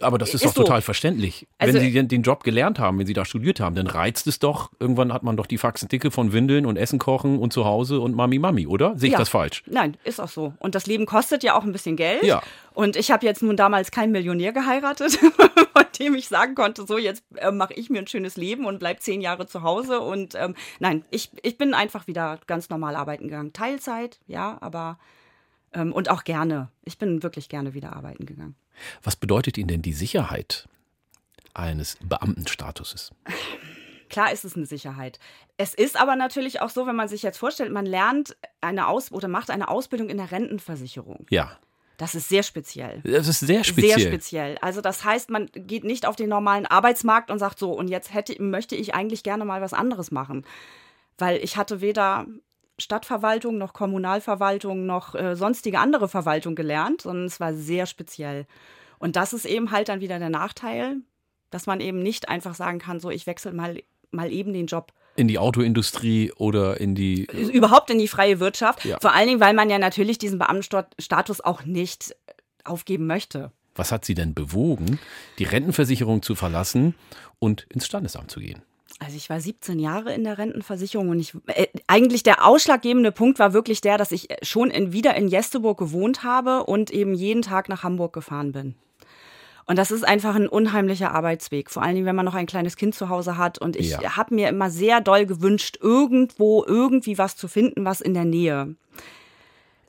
Aber 0.00 0.18
das 0.18 0.30
ist, 0.30 0.36
Ist 0.36 0.44
doch 0.44 0.54
so. 0.54 0.62
total 0.62 0.82
verständlich. 0.82 1.46
Also- 1.58 1.74
wenn 1.74 1.80
Sie 1.80 1.92
den, 1.92 2.08
den 2.08 2.22
Job 2.22 2.44
gelernt 2.44 2.78
haben, 2.78 2.98
wenn 2.98 3.06
Sie 3.06 3.14
da 3.14 3.24
studiert 3.24 3.60
haben, 3.60 3.74
dann 3.74 3.86
reizt 3.86 4.26
es 4.26 4.38
doch. 4.38 4.70
Irgendwann 4.78 5.12
hat 5.12 5.22
man 5.22 5.36
doch 5.36 5.46
die 5.46 5.58
Faxen 5.58 5.88
dicke 5.88 6.10
von 6.10 6.32
Windeln 6.32 6.66
und 6.66 6.76
Essen 6.76 6.98
kochen 6.98 7.38
und 7.38 7.52
zu 7.52 7.64
Hause 7.64 8.00
und 8.00 8.14
Mami 8.14 8.38
Mami, 8.38 8.66
oder? 8.66 8.96
Sehe 8.98 9.08
ich 9.08 9.12
ja. 9.12 9.18
das 9.18 9.28
falsch? 9.28 9.62
Nein, 9.66 9.96
ist 10.04 10.20
auch 10.20 10.28
so. 10.28 10.52
Und 10.58 10.74
das 10.74 10.86
Leben 10.86 11.06
kostet 11.06 11.42
ja 11.42 11.54
auch 11.54 11.64
ein 11.64 11.72
bisschen 11.72 11.96
Geld. 11.96 12.22
Ja. 12.22 12.42
Und 12.74 12.96
ich 12.96 13.10
habe 13.10 13.24
jetzt 13.26 13.42
nun 13.42 13.56
damals 13.56 13.90
keinen 13.90 14.12
Millionär 14.12 14.52
geheiratet, 14.52 15.12
von 15.72 15.84
dem 15.98 16.14
ich 16.14 16.28
sagen 16.28 16.54
konnte, 16.54 16.86
so 16.86 16.98
jetzt 16.98 17.24
äh, 17.36 17.50
mache 17.50 17.74
ich 17.74 17.90
mir 17.90 17.98
ein 17.98 18.06
schönes 18.06 18.36
Leben 18.36 18.66
und 18.66 18.78
bleib 18.78 19.00
zehn 19.00 19.20
Jahre 19.20 19.46
zu 19.46 19.62
Hause. 19.62 20.00
Und 20.00 20.34
ähm, 20.34 20.54
nein, 20.78 21.04
ich, 21.10 21.30
ich 21.42 21.58
bin 21.58 21.74
einfach 21.74 22.06
wieder 22.06 22.38
ganz 22.46 22.68
normal 22.70 22.96
arbeiten 22.96 23.24
gegangen. 23.24 23.52
Teilzeit, 23.52 24.20
ja, 24.26 24.58
aber 24.60 24.98
ähm, 25.72 25.92
und 25.92 26.10
auch 26.10 26.24
gerne. 26.24 26.68
Ich 26.84 26.98
bin 26.98 27.22
wirklich 27.22 27.48
gerne 27.48 27.74
wieder 27.74 27.94
arbeiten 27.94 28.26
gegangen. 28.26 28.56
Was 29.02 29.16
bedeutet 29.16 29.58
Ihnen 29.58 29.68
denn 29.68 29.82
die 29.82 29.92
Sicherheit 29.92 30.68
eines 31.54 31.96
Beamtenstatuses? 32.02 33.10
Klar 34.08 34.32
ist 34.32 34.44
es 34.44 34.56
eine 34.56 34.66
Sicherheit. 34.66 35.18
Es 35.56 35.74
ist 35.74 35.98
aber 36.00 36.16
natürlich 36.16 36.60
auch 36.60 36.70
so, 36.70 36.86
wenn 36.86 36.96
man 36.96 37.08
sich 37.08 37.22
jetzt 37.22 37.38
vorstellt, 37.38 37.70
man 37.72 37.86
lernt 37.86 38.36
eine 38.60 38.88
Aus 38.88 39.12
oder 39.12 39.28
macht 39.28 39.50
eine 39.50 39.68
Ausbildung 39.68 40.08
in 40.08 40.16
der 40.16 40.32
Rentenversicherung. 40.32 41.26
Ja, 41.30 41.58
Das 41.96 42.14
ist 42.14 42.28
sehr 42.28 42.42
speziell. 42.42 43.02
das 43.04 43.28
ist 43.28 43.40
sehr 43.40 43.62
speziell. 43.62 43.98
Sehr 43.98 44.08
speziell. 44.08 44.58
Also 44.62 44.80
das 44.80 45.04
heißt, 45.04 45.30
man 45.30 45.46
geht 45.54 45.84
nicht 45.84 46.06
auf 46.06 46.16
den 46.16 46.28
normalen 46.28 46.66
Arbeitsmarkt 46.66 47.30
und 47.30 47.38
sagt 47.38 47.58
so, 47.58 47.72
und 47.72 47.88
jetzt 47.88 48.12
hätte, 48.12 48.40
möchte 48.42 48.74
ich 48.74 48.94
eigentlich 48.94 49.22
gerne 49.22 49.44
mal 49.44 49.60
was 49.60 49.72
anderes 49.74 50.10
machen. 50.10 50.44
Weil 51.18 51.36
ich 51.44 51.56
hatte 51.56 51.80
weder 51.80 52.26
Stadtverwaltung 52.80 53.58
noch 53.58 53.72
Kommunalverwaltung 53.72 54.86
noch 54.86 55.14
äh, 55.14 55.36
sonstige 55.36 55.78
andere 55.78 56.08
Verwaltung 56.08 56.54
gelernt, 56.54 57.02
sondern 57.02 57.26
es 57.26 57.40
war 57.40 57.54
sehr 57.54 57.86
speziell. 57.86 58.46
Und 58.98 59.16
das 59.16 59.32
ist 59.32 59.44
eben 59.44 59.70
halt 59.70 59.88
dann 59.88 60.00
wieder 60.00 60.18
der 60.18 60.30
Nachteil, 60.30 60.96
dass 61.50 61.66
man 61.66 61.80
eben 61.80 62.02
nicht 62.02 62.28
einfach 62.28 62.54
sagen 62.54 62.78
kann, 62.78 63.00
so 63.00 63.10
ich 63.10 63.26
wechsle 63.26 63.52
mal, 63.52 63.82
mal 64.10 64.30
eben 64.30 64.52
den 64.52 64.66
Job 64.66 64.92
In 65.16 65.28
die 65.28 65.38
Autoindustrie 65.38 66.32
oder 66.36 66.80
in 66.80 66.94
die. 66.94 67.24
überhaupt 67.52 67.90
in 67.90 67.98
die 67.98 68.08
freie 68.08 68.40
Wirtschaft. 68.40 68.84
Ja. 68.84 68.98
Vor 69.00 69.12
allen 69.12 69.28
Dingen, 69.28 69.40
weil 69.40 69.54
man 69.54 69.70
ja 69.70 69.78
natürlich 69.78 70.18
diesen 70.18 70.38
Beamtenstatus 70.38 71.40
auch 71.40 71.64
nicht 71.64 72.14
aufgeben 72.64 73.06
möchte. 73.06 73.52
Was 73.74 73.92
hat 73.92 74.04
Sie 74.04 74.14
denn 74.14 74.34
bewogen, 74.34 74.98
die 75.38 75.44
Rentenversicherung 75.44 76.22
zu 76.22 76.34
verlassen 76.34 76.94
und 77.38 77.66
ins 77.70 77.86
Standesamt 77.86 78.30
zu 78.30 78.40
gehen? 78.40 78.62
Also 79.02 79.16
ich 79.16 79.30
war 79.30 79.40
17 79.40 79.78
Jahre 79.78 80.12
in 80.12 80.24
der 80.24 80.36
Rentenversicherung 80.36 81.08
und 81.08 81.18
ich 81.20 81.32
äh, 81.46 81.66
eigentlich 81.86 82.22
der 82.22 82.46
ausschlaggebende 82.46 83.12
Punkt 83.12 83.38
war 83.38 83.54
wirklich 83.54 83.80
der, 83.80 83.96
dass 83.96 84.12
ich 84.12 84.28
schon 84.42 84.70
in, 84.70 84.92
wieder 84.92 85.14
in 85.16 85.26
Jesteburg 85.26 85.78
gewohnt 85.78 86.22
habe 86.22 86.64
und 86.64 86.90
eben 86.90 87.14
jeden 87.14 87.40
Tag 87.40 87.70
nach 87.70 87.82
Hamburg 87.82 88.12
gefahren 88.12 88.52
bin. 88.52 88.74
Und 89.64 89.78
das 89.78 89.90
ist 89.90 90.06
einfach 90.06 90.34
ein 90.34 90.48
unheimlicher 90.48 91.12
Arbeitsweg, 91.14 91.70
vor 91.70 91.82
allen 91.82 91.94
Dingen, 91.94 92.06
wenn 92.06 92.16
man 92.16 92.24
noch 92.26 92.34
ein 92.34 92.46
kleines 92.46 92.76
Kind 92.76 92.94
zu 92.94 93.08
Hause 93.08 93.38
hat. 93.38 93.56
Und 93.58 93.74
ich 93.76 93.90
Ja. 93.90 94.16
habe 94.16 94.34
mir 94.34 94.48
immer 94.48 94.68
sehr 94.68 95.00
doll 95.00 95.24
gewünscht, 95.26 95.78
irgendwo 95.80 96.64
irgendwie 96.66 97.16
was 97.18 97.36
zu 97.36 97.48
finden, 97.48 97.84
was 97.84 98.00
in 98.02 98.12
der 98.12 98.24
Nähe 98.26 98.74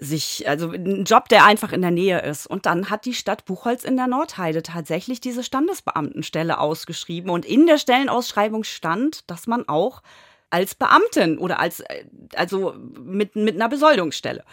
sich, 0.03 0.50
also 0.50 0.72
ein 0.72 1.03
Job, 1.05 1.29
der 1.29 1.46
einfach 1.46 1.72
in 1.72 1.81
der 1.81 1.91
Nähe 1.91 2.20
ist. 2.24 2.48
Und 2.48 2.65
dann 2.65 2.89
hat 2.89 3.05
die 3.05 3.13
Stadt 3.13 3.46
Buchholz 3.46 3.84
in 3.84 3.96
der 3.98 4.08
Nordheide 4.08 4.63
tatsächlich 4.63 5.22
diese 5.22 5.43
Standesbeamtenstelle 5.43 6.60
ausgeschrieben. 6.60 7.29
Und 7.29 7.46
in 7.46 7.67
der 7.67 7.77
Stellenausschreibung 7.77 8.63
stand, 8.63 9.29
dass 9.29 9.46
man 9.46 9.67
auch 9.70 10.01
als 10.50 10.74
Beamtin 10.74 11.38
oder 11.38 11.60
als, 11.60 11.81
äh, 11.81 12.05
also 12.36 12.74
mit, 13.00 13.36
mit 13.36 13.55
einer 13.55 13.70
Besoldungsstelle. 13.70 14.43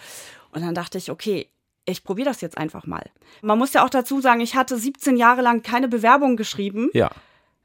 Und 0.53 0.61
dann 0.63 0.75
dachte 0.75 0.99
ich, 0.99 1.11
okay, 1.11 1.49
ich 1.87 2.05
probiere 2.05 2.29
das 2.29 2.43
jetzt 2.43 2.59
einfach 2.59 2.87
mal. 2.87 3.11
Man 3.41 3.59
muss 3.59 3.73
ja 3.73 3.83
auch 3.85 3.91
dazu 3.91 4.21
sagen, 4.21 4.41
ich 4.43 4.55
hatte 4.55 4.77
17 4.77 5.17
Jahre 5.17 5.41
lang 5.41 5.63
keine 5.63 5.89
Bewerbung 5.89 6.37
geschrieben, 6.37 6.91
Ja. 6.93 7.11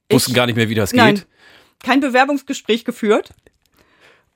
Wussten 0.09 0.31
Ich- 0.31 0.35
gar 0.35 0.45
nicht 0.45 0.55
mehr, 0.55 0.69
wie 0.69 0.75
das 0.75 0.93
Nein. 0.93 1.15
geht. 1.15 1.27
kein 1.83 1.99
Bewerbungsgespräch 1.99 2.85
geführt. 2.85 3.31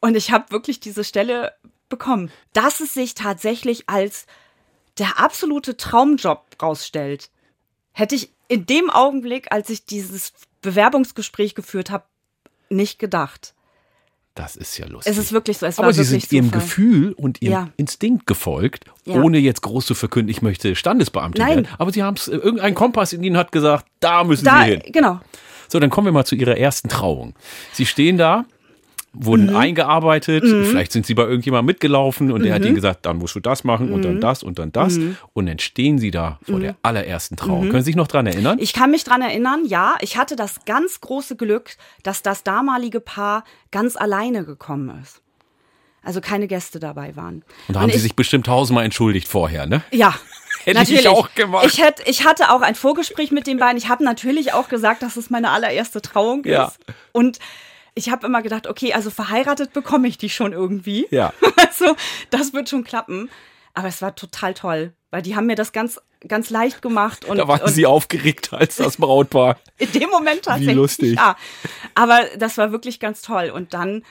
Und 0.02 0.16
ich 0.18 0.32
habe 0.32 0.52
wirklich 0.52 0.82
diese 0.82 1.06
Stelle 1.06 1.54
bekommen. 1.90 2.32
Dass 2.54 2.80
es 2.80 2.94
sich 2.94 3.14
tatsächlich 3.16 3.88
als 3.90 4.26
der 4.98 5.20
absolute 5.20 5.78
Traumjob 5.78 6.44
rausstellt, 6.62 7.30
hätte 7.94 8.16
ich 8.16 8.32
in 8.48 8.66
dem 8.66 8.90
Augenblick, 8.90 9.52
als 9.52 9.70
ich 9.70 9.86
dieses 9.86 10.34
Bewerbungsgespräch 10.62 11.56
geführt 11.56 11.92
habe, 11.92 12.06
nicht 12.70 13.00
gedacht. 13.00 13.54
Das 14.36 14.56
ist 14.56 14.78
ja 14.78 14.86
lustig. 14.86 15.12
Es 15.12 15.18
ist 15.18 15.32
wirklich 15.32 15.58
so. 15.58 15.66
Es 15.66 15.80
Aber 15.80 15.88
war 15.88 15.94
Sie 15.94 16.04
sind 16.04 16.32
Ihrem 16.32 16.46
Zufall. 16.48 16.62
Gefühl 16.62 17.14
und 17.14 17.42
Ihrem 17.42 17.52
Ja. 17.54 17.70
Instinkt 17.76 18.28
gefolgt, 18.28 18.86
Ja. 19.06 19.16
ohne 19.22 19.40
jetzt 19.40 19.64
groß 19.64 19.86
zu 19.86 19.96
verkünden, 19.96 20.30
ich 20.30 20.42
möchte 20.44 20.76
Standesbeamte 20.76 21.42
Nein. 21.42 21.50
werden. 21.56 21.68
Aber 21.80 21.92
Sie 21.92 22.04
haben 22.04 22.18
es, 22.18 22.28
irgendein 22.28 22.76
Kompass 22.76 23.14
in 23.14 23.24
Ihnen 23.24 23.36
hat 23.38 23.52
gesagt, 23.52 23.88
da 24.00 24.24
müssen 24.24 24.46
Da, 24.46 24.64
Sie 24.64 24.72
hin. 24.72 24.84
genau. 24.92 25.20
So, 25.70 25.80
dann 25.80 25.90
kommen 25.90 26.06
wir 26.06 26.12
mal 26.12 26.26
zu 26.26 26.36
Ihrer 26.36 26.56
ersten 26.58 26.88
Trauung. 26.88 27.34
Sie 27.74 27.86
stehen 27.88 28.18
da 28.18 28.46
wurden 29.20 29.56
eingearbeitet. 29.56 30.44
Vielleicht 30.44 30.92
sind 30.92 31.06
sie 31.06 31.14
bei 31.14 31.24
irgendjemandem 31.24 31.66
mitgelaufen 31.68 32.32
und 32.32 32.44
der 32.44 32.54
hat 32.56 32.64
ihnen 32.66 32.76
gesagt, 32.76 33.06
dann 33.06 33.18
musst 33.18 33.36
du 33.36 33.40
das 33.40 33.64
machen 33.64 33.92
und 33.92 34.04
dann 34.04 34.22
das 34.22 34.44
und 34.44 34.60
dann 34.60 34.72
das. 34.72 34.98
Und 35.34 35.46
dann 35.48 35.60
stehen 35.60 35.98
sie 36.00 36.12
da 36.12 36.40
vor 36.44 36.60
der 36.60 36.76
allerersten 36.84 37.36
Trauung. 37.36 37.70
Können 37.70 37.82
Sie 37.84 37.88
sich 37.88 37.96
noch 37.96 38.08
dran 38.08 38.28
erinnern? 38.28 38.58
Ich 38.60 38.74
kann 38.74 38.92
mich 38.92 39.04
dran 39.04 39.22
erinnern, 39.22 39.64
ja, 39.66 39.96
ich 40.02 40.18
hatte 40.18 40.36
das 40.36 40.66
ganz 40.66 41.02
große 41.02 41.36
Glück, 41.36 41.76
dass 42.04 42.22
das 42.22 42.44
damalige 42.44 43.00
Paar 43.00 43.44
ganz 43.72 43.96
alleine 43.96 44.44
gekommen 44.46 45.00
ist. 45.02 45.22
Also 46.04 46.22
keine 46.22 46.48
Gäste 46.48 46.80
dabei 46.80 47.16
waren. 47.18 47.44
Und 47.68 47.76
da 47.76 47.82
haben 47.82 47.90
Sie 47.90 47.98
ich, 47.98 48.04
sich 48.04 48.16
bestimmt 48.16 48.46
tausendmal 48.46 48.86
entschuldigt 48.86 49.28
vorher, 49.28 49.66
ne? 49.66 49.84
Ja. 49.92 50.16
Hätte 50.64 50.82
ich 50.82 50.90
natürlich. 50.90 51.08
auch 51.08 51.34
gemacht. 51.34 51.66
Ich, 51.66 51.82
hätte, 51.82 52.04
ich 52.08 52.26
hatte 52.26 52.52
auch 52.52 52.62
ein 52.62 52.76
Vorgespräch 52.76 53.32
mit 53.32 53.48
den 53.48 53.58
beiden. 53.58 53.78
Ich 53.78 53.88
habe 53.90 54.04
natürlich 54.04 54.54
auch 54.54 54.68
gesagt, 54.70 55.02
dass 55.02 55.16
es 55.16 55.30
meine 55.30 55.52
allererste 55.52 56.02
Trauung 56.02 56.44
Ja. 56.46 56.66
ist. 56.66 56.80
Und 57.14 57.40
ich 57.98 58.10
habe 58.10 58.26
immer 58.28 58.42
gedacht, 58.42 58.68
okay, 58.68 58.94
also 58.94 59.10
verheiratet 59.10 59.74
bekomme 59.74 60.08
ich 60.08 60.18
die 60.18 60.30
schon 60.30 60.54
irgendwie. 60.54 61.08
Ja. 61.12 61.34
Also 61.70 61.96
das 62.32 62.54
wird 62.54 62.70
schon 62.70 62.84
klappen. 62.84 63.30
Aber 63.74 63.88
es 63.88 64.02
war 64.02 64.16
total 64.16 64.54
toll, 64.56 64.94
weil 65.12 65.22
die 65.22 65.36
haben 65.36 65.46
mir 65.46 65.56
das 65.56 65.72
ganz, 65.74 66.02
ganz 66.28 66.50
leicht 66.50 66.82
gemacht. 66.82 67.26
Und, 67.26 67.38
Da 67.38 67.48
waren 67.48 67.62
und 67.62 67.70
Sie 67.72 67.86
aufgeregt 67.86 68.52
als 68.54 68.78
das 68.78 68.98
Brautpaar. 68.98 69.58
in 69.78 69.92
dem 69.92 70.10
Moment 70.10 70.44
tatsächlich. 70.44 70.76
lustig. 70.76 71.16
Ja. 71.18 71.36
Aber 71.94 72.22
das 72.40 72.58
war 72.58 72.72
wirklich 72.72 73.00
ganz 73.00 73.22
toll. 73.22 73.52
Und 73.54 73.74
dann, 73.76 74.04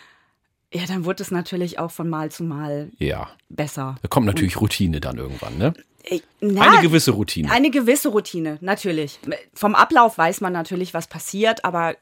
ja, 0.72 0.84
dann 0.86 1.04
wurde 1.04 1.22
es 1.24 1.30
natürlich 1.32 1.78
auch 1.80 1.90
von 1.90 2.08
Mal 2.08 2.30
zu 2.30 2.44
Mal 2.44 2.90
Ja. 2.98 3.30
besser. 3.48 3.96
Da 4.02 4.08
kommt 4.08 4.26
natürlich 4.26 4.60
Routine 4.60 5.00
dann 5.00 5.16
irgendwann, 5.18 5.58
ne? 5.58 5.74
Äh, 6.04 6.20
na, 6.40 6.62
Eine 6.70 6.82
gewisse 6.82 7.10
Routine. 7.12 7.50
Eine 7.50 7.70
gewisse 7.70 8.10
Routine, 8.10 8.58
natürlich. 8.60 9.18
Vom 9.54 9.74
Ablauf 9.74 10.18
weiß 10.18 10.40
man 10.40 10.52
natürlich, 10.52 10.94
was 10.94 11.08
passiert, 11.08 11.64
aber 11.64 11.96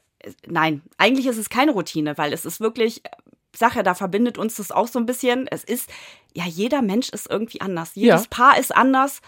nein, 0.47 0.81
eigentlich 0.97 1.27
ist 1.27 1.37
es 1.37 1.49
keine 1.49 1.71
Routine, 1.71 2.17
weil 2.17 2.33
es 2.33 2.45
ist 2.45 2.59
wirklich, 2.59 3.03
äh, 3.05 3.09
Sache, 3.57 3.83
da 3.83 3.93
verbindet 3.93 4.37
uns 4.37 4.55
das 4.55 4.71
auch 4.71 4.87
so 4.87 4.99
ein 4.99 5.05
bisschen. 5.05 5.47
Es 5.47 5.63
ist, 5.63 5.89
ja, 6.33 6.43
jeder 6.45 6.81
Mensch 6.81 7.09
ist 7.09 7.29
irgendwie 7.29 7.61
anders. 7.61 7.91
Jedes 7.95 8.23
Ja. 8.23 8.27
Paar 8.29 8.57
ist 8.59 8.75
anders. 8.75 9.21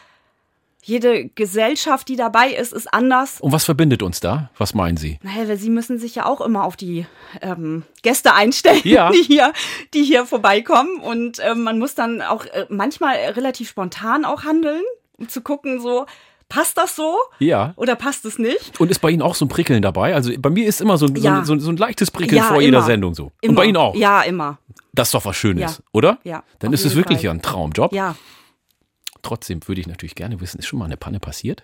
Jede 0.84 1.27
Gesellschaft, 1.30 2.08
die 2.08 2.16
dabei 2.16 2.50
ist, 2.51 2.72
ist 2.72 2.94
anders. 2.94 3.42
Und 3.42 3.51
was 3.51 3.66
verbindet 3.66 4.04
uns 4.04 4.20
da? 4.20 4.51
Was 4.58 4.74
meinen 4.74 4.96
Sie? 4.96 5.20
Naja, 5.22 5.48
weil 5.50 5.58
sie 5.58 5.70
müssen 5.70 5.98
sich 5.98 6.16
ja 6.16 6.25
auch 6.25 6.39
immer 6.39 6.63
auf 6.63 6.77
die 6.77 7.06
ähm, 7.42 7.84
Gäste 8.04 8.34
einstellen, 8.34 8.82
Ja. 8.84 9.10
die, 9.13 9.24
hier, 9.24 9.51
die 9.94 10.04
hier 10.04 10.25
vorbeikommen. 10.25 11.00
Und 11.00 11.39
ähm, 11.44 11.63
man 11.63 11.80
muss 11.80 11.96
dann 11.96 12.22
auch 12.22 12.46
äh, 12.46 12.68
manchmal 12.70 13.16
relativ 13.16 13.70
spontan 13.70 14.24
auch 14.24 14.44
handeln, 14.44 14.84
um 15.18 15.27
zu 15.27 15.42
gucken, 15.42 15.82
so, 15.82 16.06
passt 16.50 16.77
das 16.77 16.96
so 16.96 17.18
Ja. 17.39 17.74
oder 17.75 17.96
passt 17.96 18.25
es 18.25 18.39
nicht? 18.39 18.80
Und 18.80 18.89
ist 18.92 19.00
bei 19.00 19.10
Ihnen 19.12 19.22
auch 19.22 19.36
so 19.36 19.46
ein 19.46 19.50
Prickeln 19.50 19.82
dabei? 19.82 20.16
Also 20.16 20.32
bei 20.39 20.50
mir 20.50 20.66
ist 20.66 20.80
immer 20.82 20.98
so, 20.98 21.06
ein- 21.08 21.16
so, 21.16 21.22
Ja. 21.24 21.44
so, 21.44 21.54
ein- 21.54 21.60
so 21.60 21.70
ein 21.72 21.77
leichtes 21.77 22.10
Prickeln 22.12 22.38
Ja, 22.38 22.44
vor 22.46 22.62
jeder 22.62 22.77
immer. 22.80 22.86
Sendung 22.88 23.13
so. 23.16 23.25
Und 23.25 23.34
Immer. 23.42 23.56
bei 23.56 23.66
Ihnen 23.66 23.77
auch. 23.77 23.96
Ja, 23.96 24.22
immer. 24.22 24.58
Das 24.94 25.10
ist 25.10 25.13
doch 25.13 25.25
was 25.25 25.36
Schönes, 25.36 25.77
Ja. 25.77 25.84
oder? 25.92 26.18
Ja, 26.24 26.44
Dann 26.60 26.74
ist 26.74 26.86
es 26.86 26.96
wirklich 26.96 27.22
ja 27.22 27.32
ein 27.32 27.42
Traumjob. 27.42 27.92
Ja. 27.94 28.16
Trotzdem 29.22 29.60
würde 29.68 29.82
ich 29.82 29.88
natürlich 29.88 30.16
gerne 30.16 30.39
wissen, 30.42 30.60
ist 30.60 30.68
schon 30.68 30.80
mal 30.80 30.86
eine 30.86 30.98
Panne 30.98 31.20
passiert? 31.20 31.63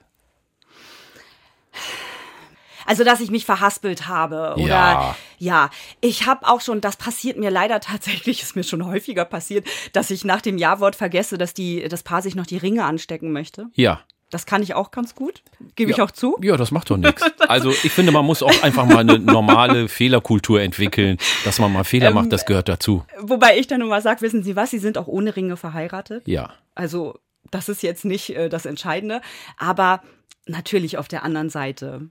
Also, 2.85 3.05
dass 3.05 3.21
ich 3.21 3.31
mich 3.31 3.45
verhaspelt 3.45 4.09
habe 4.09 4.55
oder 4.57 4.67
Ja. 4.67 5.15
ja, 5.37 5.69
ich 6.01 6.27
habe 6.27 6.45
auch 6.45 6.59
schon, 6.59 6.81
das 6.81 6.97
passiert 6.97 7.37
mir 7.37 7.49
leider 7.49 7.79
tatsächlich, 7.79 8.41
ist 8.43 8.55
mir 8.57 8.63
schon 8.65 8.85
häufiger 8.85 9.23
passiert, 9.23 9.65
dass 9.93 10.11
ich 10.11 10.25
nach 10.25 10.41
dem 10.41 10.57
Ja-Wort 10.57 10.95
vergesse, 10.97 11.37
dass 11.37 11.53
die, 11.53 11.87
das 11.87 12.03
Paar 12.03 12.21
sich 12.21 12.35
noch 12.35 12.45
die 12.45 12.57
Ringe 12.57 12.83
anstecken 12.83 13.31
möchte. 13.31 13.67
Ja. 13.73 14.01
Das 14.33 14.45
kann 14.47 14.63
ich 14.63 14.73
auch 14.73 14.89
ganz 14.91 15.13
gut, 15.13 15.43
gebe 15.75 15.91
ich 15.91 15.97
Ja. 15.97 16.05
auch 16.05 16.11
zu. 16.11 16.37
Ja, 16.41 16.57
das 16.57 16.71
macht 16.71 16.89
doch 16.89 16.97
nichts. 16.97 17.21
Also 17.47 17.69
ich 17.69 17.91
finde, 17.91 18.11
man 18.11 18.25
muss 18.25 18.41
auch 18.41 18.63
einfach 18.63 18.85
mal 18.85 18.97
eine 18.99 19.19
normale 19.19 19.87
Fehlerkultur 19.87 20.59
entwickeln, 20.61 21.17
dass 21.45 21.59
man 21.59 21.71
mal 21.71 21.83
Fehler 21.83 22.07
Ähm, 22.09 22.15
macht, 22.15 22.31
das 22.31 22.45
gehört 22.45 22.67
dazu. 22.67 23.05
Wobei 23.19 23.59
ich 23.59 23.67
dann 23.67 23.81
immer 23.81 24.01
sage, 24.01 24.21
wissen 24.21 24.41
Sie 24.43 24.55
was, 24.55 24.71
Sie 24.71 24.79
sind 24.79 24.97
auch 24.97 25.07
ohne 25.07 25.35
Ringe 25.35 25.55
verheiratet. 25.55 26.27
Ja. 26.27 26.53
Also 26.73 27.19
das 27.51 27.69
ist 27.69 27.83
jetzt 27.83 28.05
nicht 28.05 28.31
äh, 28.35 28.49
das 28.49 28.65
Entscheidende. 28.65 29.21
Aber 29.57 30.01
natürlich 30.47 30.97
auf 30.97 31.07
der 31.07 31.23
anderen 31.23 31.49
Seite 31.49 32.09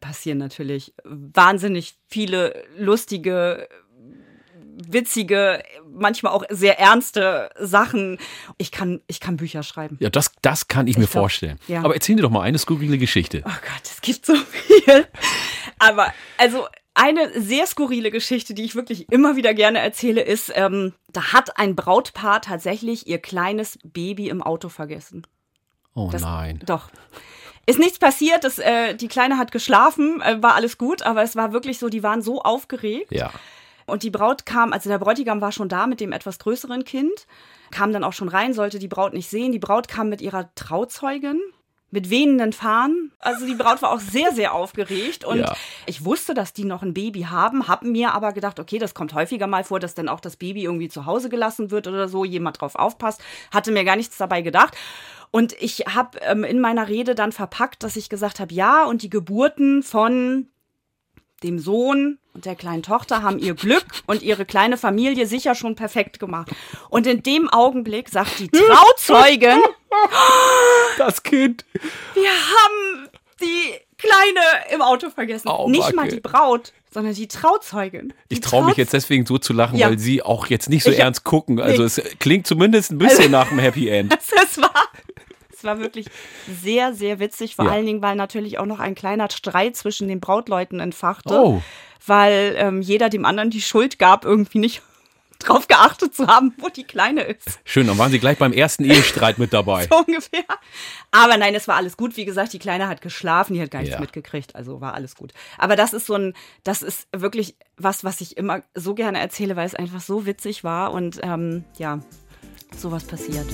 passieren 0.00 0.38
natürlich 0.38 0.92
wahnsinnig 1.04 1.94
viele 2.08 2.64
lustige, 2.76 3.68
witzige, 4.88 5.62
manchmal 5.92 6.32
auch 6.32 6.44
sehr 6.50 6.78
ernste 6.78 7.50
Sachen. 7.58 8.18
Ich 8.58 8.70
kann, 8.72 9.00
ich 9.06 9.20
kann 9.20 9.36
Bücher 9.36 9.62
schreiben. 9.62 9.96
Ja, 10.00 10.10
das, 10.10 10.32
das 10.42 10.68
kann 10.68 10.86
ich, 10.86 10.96
mir 10.98 11.04
Ich 11.04 11.10
glaub, 11.10 11.22
vorstellen. 11.22 11.58
ja. 11.68 11.80
Aber 11.84 11.94
erzähl 11.94 12.16
dir 12.16 12.22
doch 12.22 12.30
mal 12.30 12.42
eine 12.42 12.58
skurrile 12.58 12.98
Geschichte. 12.98 13.42
Oh 13.44 13.48
Gott, 13.50 13.82
es 13.84 14.00
gibt 14.00 14.26
so 14.26 14.34
viel. 14.34 15.06
Aber 15.78 16.12
also 16.38 16.66
eine 16.94 17.40
sehr 17.40 17.66
skurrile 17.66 18.10
Geschichte, 18.10 18.52
die 18.54 18.64
ich 18.64 18.74
wirklich 18.74 19.10
immer 19.10 19.36
wieder 19.36 19.54
gerne 19.54 19.78
erzähle, 19.78 20.20
ist, 20.22 20.52
ähm, 20.54 20.92
da 21.10 21.32
hat 21.32 21.58
ein 21.58 21.74
Brautpaar 21.74 22.42
tatsächlich 22.42 23.06
ihr 23.06 23.18
kleines 23.18 23.78
Baby 23.82 24.28
im 24.28 24.42
Auto 24.42 24.68
vergessen. 24.68 25.26
Oh 25.94 26.08
Das- 26.12 26.22
nein. 26.22 26.60
Doch. 26.66 26.90
Ist 27.64 27.78
nichts 27.78 27.98
passiert, 28.00 28.42
das, 28.42 28.58
äh, 28.58 28.94
die 28.96 29.06
Kleine 29.06 29.38
hat 29.38 29.52
geschlafen, 29.52 30.20
äh, 30.20 30.42
war 30.42 30.54
alles 30.56 30.78
gut, 30.78 31.02
aber 31.02 31.22
es 31.22 31.36
war 31.36 31.52
wirklich 31.52 31.78
so, 31.78 31.88
die 31.88 32.02
waren 32.02 32.20
so 32.20 32.42
aufgeregt. 32.42 33.12
Ja. 33.12 33.30
Und 33.86 34.02
die 34.02 34.10
Braut 34.10 34.46
kam, 34.46 34.72
also 34.72 34.88
der 34.88 34.98
Bräutigam 34.98 35.40
war 35.40 35.52
schon 35.52 35.68
da 35.68 35.86
mit 35.86 36.00
dem 36.00 36.12
etwas 36.12 36.38
größeren 36.38 36.84
Kind, 36.84 37.26
kam 37.70 37.92
dann 37.92 38.04
auch 38.04 38.12
schon 38.12 38.28
rein, 38.28 38.52
sollte 38.52 38.78
die 38.78 38.88
Braut 38.88 39.12
nicht 39.12 39.28
sehen. 39.28 39.52
Die 39.52 39.58
Braut 39.58 39.88
kam 39.88 40.08
mit 40.08 40.20
ihrer 40.20 40.54
Trauzeugin, 40.54 41.40
mit 41.90 42.08
wehenden 42.08 42.52
Fahnen. 42.52 43.12
Also 43.18 43.46
die 43.46 43.54
Braut 43.54 43.82
war 43.82 43.92
auch 43.92 44.00
sehr, 44.00 44.32
sehr 44.32 44.54
aufgeregt. 44.54 45.24
Und 45.24 45.38
Ja. 45.40 45.52
ich 45.86 46.04
wusste, 46.04 46.32
dass 46.32 46.52
die 46.54 46.64
noch 46.64 46.82
ein 46.82 46.94
Baby 46.94 47.22
haben, 47.22 47.68
habe 47.68 47.86
mir 47.86 48.14
aber 48.14 48.32
gedacht, 48.32 48.58
okay, 48.58 48.78
das 48.78 48.94
kommt 48.94 49.12
häufiger 49.14 49.46
mal 49.46 49.62
vor, 49.64 49.78
dass 49.78 49.94
dann 49.94 50.08
auch 50.08 50.20
das 50.20 50.36
Baby 50.36 50.64
irgendwie 50.64 50.88
zu 50.88 51.04
Hause 51.04 51.28
gelassen 51.28 51.70
wird 51.70 51.86
oder 51.86 52.08
so, 52.08 52.24
jemand 52.24 52.60
drauf 52.60 52.76
aufpasst. 52.76 53.20
Hatte 53.52 53.72
mir 53.72 53.84
gar 53.84 53.96
nichts 53.96 54.16
dabei 54.16 54.40
gedacht. 54.42 54.76
Und 55.30 55.54
ich 55.60 55.80
habe 55.80 56.18
ähm, 56.20 56.44
in 56.44 56.60
meiner 56.60 56.88
Rede 56.88 57.14
dann 57.14 57.32
verpackt, 57.32 57.82
dass 57.82 57.96
ich 57.96 58.08
gesagt 58.10 58.38
habe, 58.40 58.52
ja, 58.54 58.84
und 58.84 59.02
die 59.02 59.10
Geburten 59.10 59.82
von 59.82 60.48
dem 61.42 61.58
Sohn 61.58 62.18
und 62.34 62.44
der 62.46 62.54
kleinen 62.54 62.82
Tochter 62.82 63.22
haben 63.22 63.38
ihr 63.38 63.54
Glück 63.54 63.84
und 64.06 64.22
ihre 64.22 64.44
kleine 64.44 64.76
Familie 64.76 65.26
sicher 65.26 65.54
schon 65.54 65.74
perfekt 65.76 66.18
gemacht. 66.20 66.50
Und 66.88 67.06
in 67.06 67.22
dem 67.22 67.48
Augenblick 67.50 68.08
sagt 68.08 68.38
die 68.38 68.48
Trauzeugin, 68.48 69.58
Das 70.98 71.22
Kind. 71.22 71.64
wir 72.14 72.28
haben 72.30 73.08
die 73.40 73.74
Kleine 73.98 74.40
im 74.74 74.82
Auto 74.82 75.10
vergessen. 75.10 75.48
Au, 75.48 75.68
Nicht 75.68 75.92
mal 75.94 76.02
Backe. 76.04 76.14
die 76.16 76.20
Braut, 76.20 76.72
sondern 76.90 77.14
die 77.14 77.28
Trauzeugin. 77.28 78.12
Die 78.30 78.34
Ich 78.34 78.40
traue 78.40 78.64
mich 78.64 78.76
jetzt 78.76 78.92
deswegen 78.92 79.26
so 79.26 79.38
zu 79.38 79.52
lachen, 79.52 79.78
Ja. 79.78 79.88
weil 79.88 79.98
Sie 79.98 80.22
auch 80.22 80.46
jetzt 80.48 80.68
nicht 80.68 80.82
so 80.82 80.90
Ich- 80.90 80.98
ernst 80.98 81.22
gucken. 81.24 81.60
Also 81.60 81.82
Nee. 81.82 81.86
es 81.86 82.02
klingt 82.18 82.46
zumindest 82.46 82.90
ein 82.90 82.98
bisschen 82.98 83.30
nach 83.30 83.50
einem 83.50 83.60
Happy 83.60 83.88
End. 83.88 84.12
Es 84.42 84.60
war, 84.60 84.74
es 85.62 85.64
war 85.64 85.78
wirklich 85.78 86.06
sehr, 86.60 86.92
sehr 86.92 87.20
witzig. 87.20 87.54
Vor 87.56 87.66
Ja. 87.66 87.70
allen 87.70 87.86
Dingen, 87.86 88.02
weil 88.02 88.16
natürlich 88.16 88.58
auch 88.58 88.66
noch 88.66 88.80
ein 88.80 88.96
kleiner 88.96 89.30
Streit 89.30 89.76
zwischen 89.76 90.08
den 90.08 90.18
Brautleuten 90.20 90.80
entfachte. 90.80 91.34
Oh. 91.40 91.62
Weil 92.04 92.54
ähm, 92.58 92.82
jeder 92.82 93.08
dem 93.08 93.24
anderen 93.24 93.50
die 93.50 93.62
Schuld 93.62 94.00
gab, 94.00 94.24
irgendwie 94.24 94.58
nicht 94.58 94.82
drauf 95.38 95.68
geachtet 95.68 96.14
zu 96.16 96.26
haben, 96.26 96.52
wo 96.58 96.68
die 96.68 96.82
Kleine 96.84 97.22
ist. 97.22 97.60
Schön, 97.64 97.86
dann 97.86 97.96
waren 97.98 98.10
Sie 98.10 98.18
gleich 98.18 98.38
beim 98.38 98.52
ersten 98.52 98.84
Ehestreit 98.84 99.38
mit 99.38 99.52
dabei. 99.52 99.86
So 99.90 99.98
ungefähr. 99.98 100.44
Aber 101.12 101.36
nein, 101.36 101.54
es 101.54 101.68
war 101.68 101.76
alles 101.76 101.96
gut. 101.96 102.16
Wie 102.16 102.24
gesagt, 102.24 102.52
die 102.52 102.58
Kleine 102.58 102.88
hat 102.88 103.00
geschlafen, 103.02 103.54
die 103.54 103.62
hat 103.62 103.70
gar 103.70 103.80
nichts 103.80 103.94
Ja. 103.94 104.00
mitgekriegt, 104.00 104.56
also 104.56 104.80
war 104.80 104.94
alles 104.94 105.14
gut. 105.14 105.32
Aber 105.58 105.76
das 105.76 105.92
ist 105.92 106.06
so 106.06 106.14
ein, 106.14 106.34
das 106.64 106.82
ist 106.82 107.06
wirklich 107.16 107.54
was, 107.76 108.02
was 108.02 108.20
ich 108.20 108.36
immer 108.36 108.62
so 108.74 108.94
gerne 108.94 109.20
erzähle, 109.20 109.54
weil 109.54 109.66
es 109.66 109.74
einfach 109.76 110.00
so 110.00 110.26
witzig 110.26 110.64
war 110.64 110.92
und 110.92 111.20
ähm, 111.22 111.64
ja, 111.78 112.00
sowas 112.76 113.04
passiert. 113.04 113.46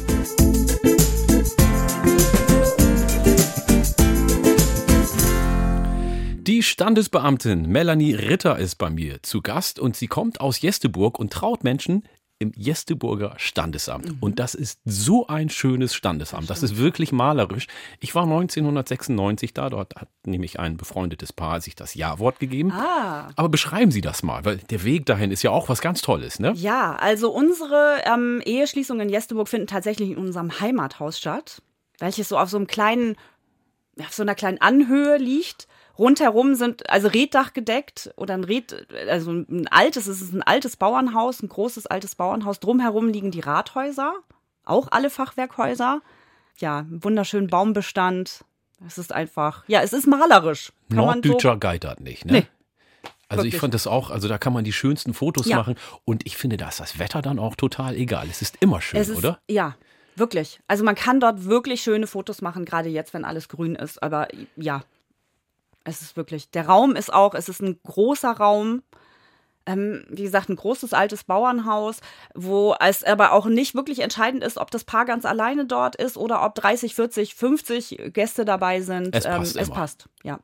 Standesbeamtin 6.68 7.66
Melanie 7.66 8.14
Ritter 8.14 8.58
ist 8.58 8.76
bei 8.76 8.90
mir 8.90 9.22
zu 9.22 9.40
Gast 9.40 9.78
und 9.78 9.96
sie 9.96 10.06
kommt 10.06 10.40
aus 10.40 10.60
Jesteburg 10.60 11.18
und 11.18 11.32
traut 11.32 11.64
Menschen 11.64 12.04
im 12.38 12.52
Jesteburger 12.54 13.34
Standesamt. 13.38 14.14
Und 14.20 14.38
das 14.38 14.54
ist 14.54 14.78
so 14.84 15.26
ein 15.26 15.48
schönes 15.48 15.94
Standesamt. 15.94 16.48
Das 16.50 16.62
ist 16.62 16.76
wirklich 16.76 17.10
malerisch. 17.10 17.66
Ich 17.98 18.14
war 18.14 18.24
1996 18.24 19.54
da, 19.54 19.70
dort 19.70 19.96
hat 19.96 20.08
nämlich 20.24 20.60
ein 20.60 20.76
befreundetes 20.76 21.32
Paar 21.32 21.60
sich 21.60 21.74
das 21.74 21.94
Ja-Wort 21.94 22.38
gegeben. 22.38 22.70
Ah. 22.70 23.30
Aber 23.34 23.48
beschreiben 23.48 23.90
Sie 23.90 24.02
das 24.02 24.22
mal, 24.22 24.44
weil 24.44 24.58
der 24.58 24.84
Weg 24.84 25.06
dahin 25.06 25.32
ist 25.32 25.42
ja 25.42 25.50
auch 25.50 25.68
was 25.68 25.80
ganz 25.80 26.00
Tolles, 26.00 26.38
ne? 26.38 26.52
Ja, 26.54 26.94
also 26.96 27.32
unsere 27.32 28.02
ähm, 28.04 28.40
Eheschließungen 28.44 29.08
in 29.08 29.12
Jesteburg 29.12 29.48
finden 29.48 29.66
tatsächlich 29.66 30.10
in 30.10 30.18
unserem 30.18 30.60
Heimathaus 30.60 31.18
statt, 31.18 31.62
welches 31.98 32.28
so 32.28 32.38
auf 32.38 32.50
so 32.50 32.58
einem 32.58 32.68
kleinen, 32.68 33.16
auf 34.00 34.12
so 34.12 34.22
einer 34.22 34.36
kleinen 34.36 34.60
Anhöhe 34.60 35.16
liegt. 35.16 35.66
Rundherum 35.98 36.54
sind 36.54 36.88
also 36.88 37.08
Reddach 37.08 37.52
gedeckt 37.52 38.10
oder 38.16 38.34
ein 38.34 38.44
Red, 38.44 38.86
also 39.08 39.32
ein 39.32 39.66
altes, 39.68 40.06
es 40.06 40.22
ist 40.22 40.32
ein 40.32 40.42
altes 40.42 40.76
Bauernhaus, 40.76 41.42
ein 41.42 41.48
großes 41.48 41.86
altes 41.86 42.14
Bauernhaus. 42.14 42.60
Drumherum 42.60 43.08
liegen 43.08 43.30
die 43.30 43.40
Rathäuser, 43.40 44.14
auch 44.64 44.88
alle 44.90 45.10
Fachwerkhäuser. 45.10 46.00
Ja, 46.58 46.86
wunderschönen 46.88 47.48
Baumbestand. 47.48 48.44
Es 48.86 48.96
ist 48.96 49.12
einfach, 49.12 49.64
ja, 49.66 49.82
es 49.82 49.92
ist 49.92 50.06
malerisch. 50.06 50.72
Man 50.88 50.98
so, 50.98 51.04
Norddeutscher 51.04 51.56
geitert 51.56 52.00
nicht, 52.00 52.24
ne? 52.24 52.32
Nee. 52.32 52.46
Also 53.28 53.42
Wirklich. 53.42 53.54
ich 53.54 53.60
fand 53.60 53.74
das 53.74 53.86
auch, 53.86 54.10
also 54.10 54.26
da 54.26 54.38
kann 54.38 54.52
man 54.52 54.64
die 54.64 54.72
schönsten 54.72 55.12
Fotos 55.12 55.46
Ja. 55.46 55.56
machen 55.58 55.74
und 56.04 56.24
ich 56.26 56.36
finde, 56.36 56.56
da 56.56 56.68
ist 56.68 56.80
das 56.80 56.98
Wetter 56.98 57.20
dann 57.20 57.38
auch 57.38 57.56
total 57.56 57.94
egal. 57.94 58.26
Es 58.30 58.40
ist 58.40 58.56
immer 58.60 58.80
schön, 58.80 59.00
ist, 59.00 59.14
oder? 59.14 59.38
Ja, 59.48 59.74
wirklich. 60.16 60.60
Also 60.66 60.82
man 60.82 60.94
kann 60.94 61.20
dort 61.20 61.44
wirklich 61.44 61.82
schöne 61.82 62.06
Fotos 62.06 62.40
machen, 62.40 62.64
gerade 62.64 62.88
jetzt, 62.88 63.12
wenn 63.12 63.26
alles 63.26 63.48
grün 63.48 63.74
ist. 63.74 64.02
Aber 64.02 64.28
ja, 64.56 64.82
es 65.88 66.02
ist 66.02 66.16
wirklich. 66.16 66.50
Der 66.50 66.66
Raum 66.66 66.94
ist 66.96 67.12
auch, 67.12 67.34
es 67.34 67.48
ist 67.48 67.60
ein 67.60 67.78
großer 67.82 68.30
Raum. 68.32 68.82
Ähm, 69.66 70.04
wie 70.08 70.22
gesagt, 70.22 70.48
ein 70.48 70.56
großes 70.56 70.94
altes 70.94 71.24
Bauernhaus, 71.24 72.00
wo 72.34 72.74
es 72.80 73.04
aber 73.04 73.32
auch 73.32 73.46
nicht 73.46 73.74
wirklich 73.74 73.98
entscheidend 73.98 74.42
ist, 74.42 74.56
ob 74.56 74.70
das 74.70 74.84
Paar 74.84 75.04
ganz 75.04 75.26
alleine 75.26 75.66
dort 75.66 75.94
ist 75.94 76.16
oder 76.16 76.42
ob 76.42 76.54
30, 76.54 76.94
40, 76.94 77.34
50 77.34 78.12
Gäste 78.14 78.46
dabei 78.46 78.80
sind. 78.80 79.14
Es 79.14 79.24
passt 79.24 79.56
ähm, 79.56 79.60
es 79.60 79.68
immer. 79.68 79.76
passt, 79.76 80.08
ja. 80.22 80.40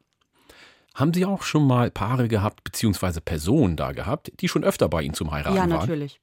Haben 0.95 1.15
Sie 1.15 1.25
auch 1.25 1.43
schon 1.43 1.67
mal 1.67 1.91
Paare 1.91 2.29
gehabt, 2.29 2.65
beziehungsweise 2.65 3.21
Personen 3.23 3.77
da 3.77 3.93
gehabt, 3.93 4.31
die 4.41 4.49
schon 4.49 4.63
öfter 4.63 4.89
bei 4.89 5.01
Ihnen 5.03 5.15
zum 5.15 5.31
Heiraten 5.31 5.57
Ja, 5.57 5.67
waren? 5.67 5.81
natürlich. 5.81 6.21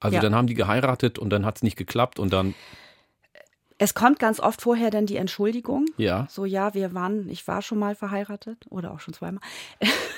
Also 0.00 0.16
Ja. 0.16 0.22
dann 0.22 0.34
haben 0.34 0.46
die 0.48 0.54
geheiratet 0.54 1.18
und 1.20 1.30
dann 1.30 1.46
hat 1.46 1.56
es 1.56 1.62
nicht 1.62 1.76
geklappt 1.76 2.18
und 2.18 2.32
dann, 2.32 2.54
Es 3.82 3.94
kommt 3.94 4.18
ganz 4.18 4.40
oft 4.40 4.60
vorher 4.60 4.90
dann 4.90 5.06
die 5.06 5.16
Entschuldigung. 5.16 5.86
ja, 5.96 6.26
So, 6.30 6.44
ja, 6.44 6.74
wir 6.74 6.92
waren, 6.92 7.28
ich 7.30 7.48
war 7.48 7.62
schon 7.62 7.78
mal 7.78 7.94
verheiratet 7.94 8.66
oder 8.68 8.92
auch 8.92 9.00
schon 9.00 9.14
zweimal. 9.14 9.40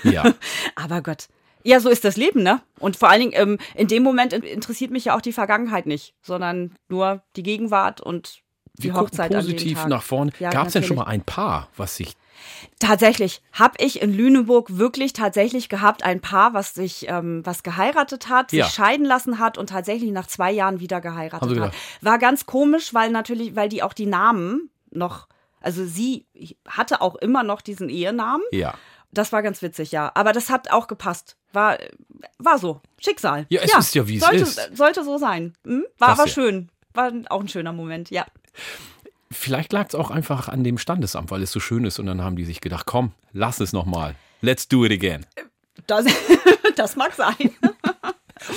ja. 0.02 0.24
Aber 0.74 1.00
Gott. 1.00 1.28
Ja, 1.62 1.78
so 1.78 1.88
ist 1.88 2.04
das 2.04 2.16
Leben, 2.16 2.42
ne? 2.42 2.60
Und 2.80 2.96
vor 2.96 3.08
allen 3.08 3.20
Dingen, 3.20 3.32
ähm, 3.36 3.58
in 3.76 3.86
dem 3.86 4.02
Moment 4.02 4.32
in- 4.32 4.42
interessiert 4.42 4.90
mich 4.90 5.04
ja 5.04 5.16
auch 5.16 5.20
die 5.20 5.32
Vergangenheit 5.32 5.86
nicht, 5.86 6.12
sondern 6.20 6.74
nur 6.88 7.22
die 7.36 7.44
Gegenwart 7.44 8.00
und 8.00 8.40
Wir 8.78 8.92
gucken 8.92 9.06
Hochzeit 9.06 9.32
positiv 9.32 9.84
nach 9.86 10.02
vorne. 10.02 10.32
Ja, 10.38 10.50
Gab 10.50 10.66
es 10.68 10.72
denn 10.72 10.82
schon 10.84 10.96
mal 10.96 11.04
ein 11.04 11.22
Paar, 11.22 11.68
was 11.76 11.96
sich 11.96 12.16
Tatsächlich 12.80 13.40
habe 13.52 13.74
ich 13.78 14.02
in 14.02 14.12
Lüneburg 14.12 14.76
wirklich 14.76 15.12
tatsächlich 15.12 15.68
gehabt 15.68 16.02
ein 16.02 16.20
Paar, 16.20 16.54
was 16.54 16.74
sich 16.74 17.06
ähm, 17.08 17.42
was 17.44 17.62
geheiratet 17.62 18.28
hat, 18.28 18.52
Ja. 18.52 18.64
sich 18.64 18.74
scheiden 18.74 19.06
lassen 19.06 19.38
hat 19.38 19.58
und 19.58 19.68
tatsächlich 19.68 20.10
nach 20.10 20.26
zwei 20.26 20.50
Jahren 20.50 20.80
wieder 20.80 21.00
geheiratet 21.00 21.60
hat. 21.60 21.74
War 22.00 22.18
ganz 22.18 22.46
komisch, 22.46 22.92
weil 22.94 23.10
natürlich, 23.10 23.54
weil 23.54 23.68
die 23.68 23.82
auch 23.82 23.92
die 23.92 24.06
Namen 24.06 24.70
noch, 24.90 25.28
also 25.60 25.84
sie 25.84 26.26
hatte 26.68 27.00
auch 27.00 27.14
immer 27.16 27.42
noch 27.44 27.60
diesen 27.60 27.88
Ehenamen. 27.88 28.42
ja. 28.50 28.74
Das 29.14 29.30
war 29.30 29.42
ganz 29.42 29.60
witzig, 29.60 29.92
ja. 29.92 30.10
Aber 30.14 30.32
das 30.32 30.48
hat 30.48 30.70
auch 30.70 30.86
gepasst. 30.86 31.36
War, 31.52 31.76
war 32.38 32.58
so. 32.58 32.80
Schicksal. 32.98 33.44
Ja, 33.50 33.60
es 33.62 33.74
ist 33.76 33.94
ja, 33.94 34.08
wie 34.08 34.16
es 34.16 34.22
sollte, 34.22 34.36
ist. 34.38 34.70
Sollte 34.74 35.04
so 35.04 35.18
sein. 35.18 35.52
Hm? 35.66 35.84
War 35.98 36.08
Das 36.08 36.18
aber 36.18 36.28
ja. 36.28 36.32
schön. 36.32 36.70
War 36.94 37.12
auch 37.28 37.40
ein 37.42 37.48
schöner 37.48 37.74
Moment, 37.74 38.08
ja. 38.10 38.24
Vielleicht 39.30 39.72
lag 39.72 39.86
es 39.88 39.94
auch 39.94 40.10
einfach 40.10 40.48
an 40.48 40.62
dem 40.62 40.76
Standesamt, 40.78 41.30
weil 41.30 41.42
es 41.42 41.52
so 41.52 41.60
schön 41.60 41.84
ist 41.84 41.98
und 41.98 42.06
dann 42.06 42.20
haben 42.22 42.36
die 42.36 42.44
sich 42.44 42.60
gedacht, 42.60 42.84
komm, 42.86 43.12
lass 43.32 43.60
es 43.60 43.72
nochmal. 43.72 44.14
Let's 44.42 44.68
do 44.68 44.84
it 44.84 44.92
again. 44.92 45.24
Das, 45.86 46.04
das 46.76 46.96
mag 46.96 47.14
sein. 47.14 47.50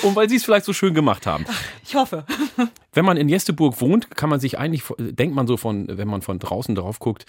Und 0.03 0.15
weil 0.15 0.27
sie 0.29 0.35
es 0.35 0.43
vielleicht 0.43 0.65
so 0.65 0.73
schön 0.73 0.93
gemacht 0.93 1.25
haben. 1.27 1.45
Ich 1.85 1.95
hoffe. 1.95 2.25
Wenn 2.93 3.05
man 3.05 3.17
in 3.17 3.29
Jesteburg 3.29 3.79
wohnt, 3.81 4.11
kann 4.17 4.29
man 4.29 4.39
sich 4.39 4.57
eigentlich, 4.57 4.83
denkt 4.97 5.35
man 5.35 5.47
so 5.47 5.57
von, 5.57 5.85
wenn 5.97 6.07
man 6.07 6.21
von 6.21 6.39
draußen 6.39 6.75
drauf 6.75 6.99
guckt, 6.99 7.25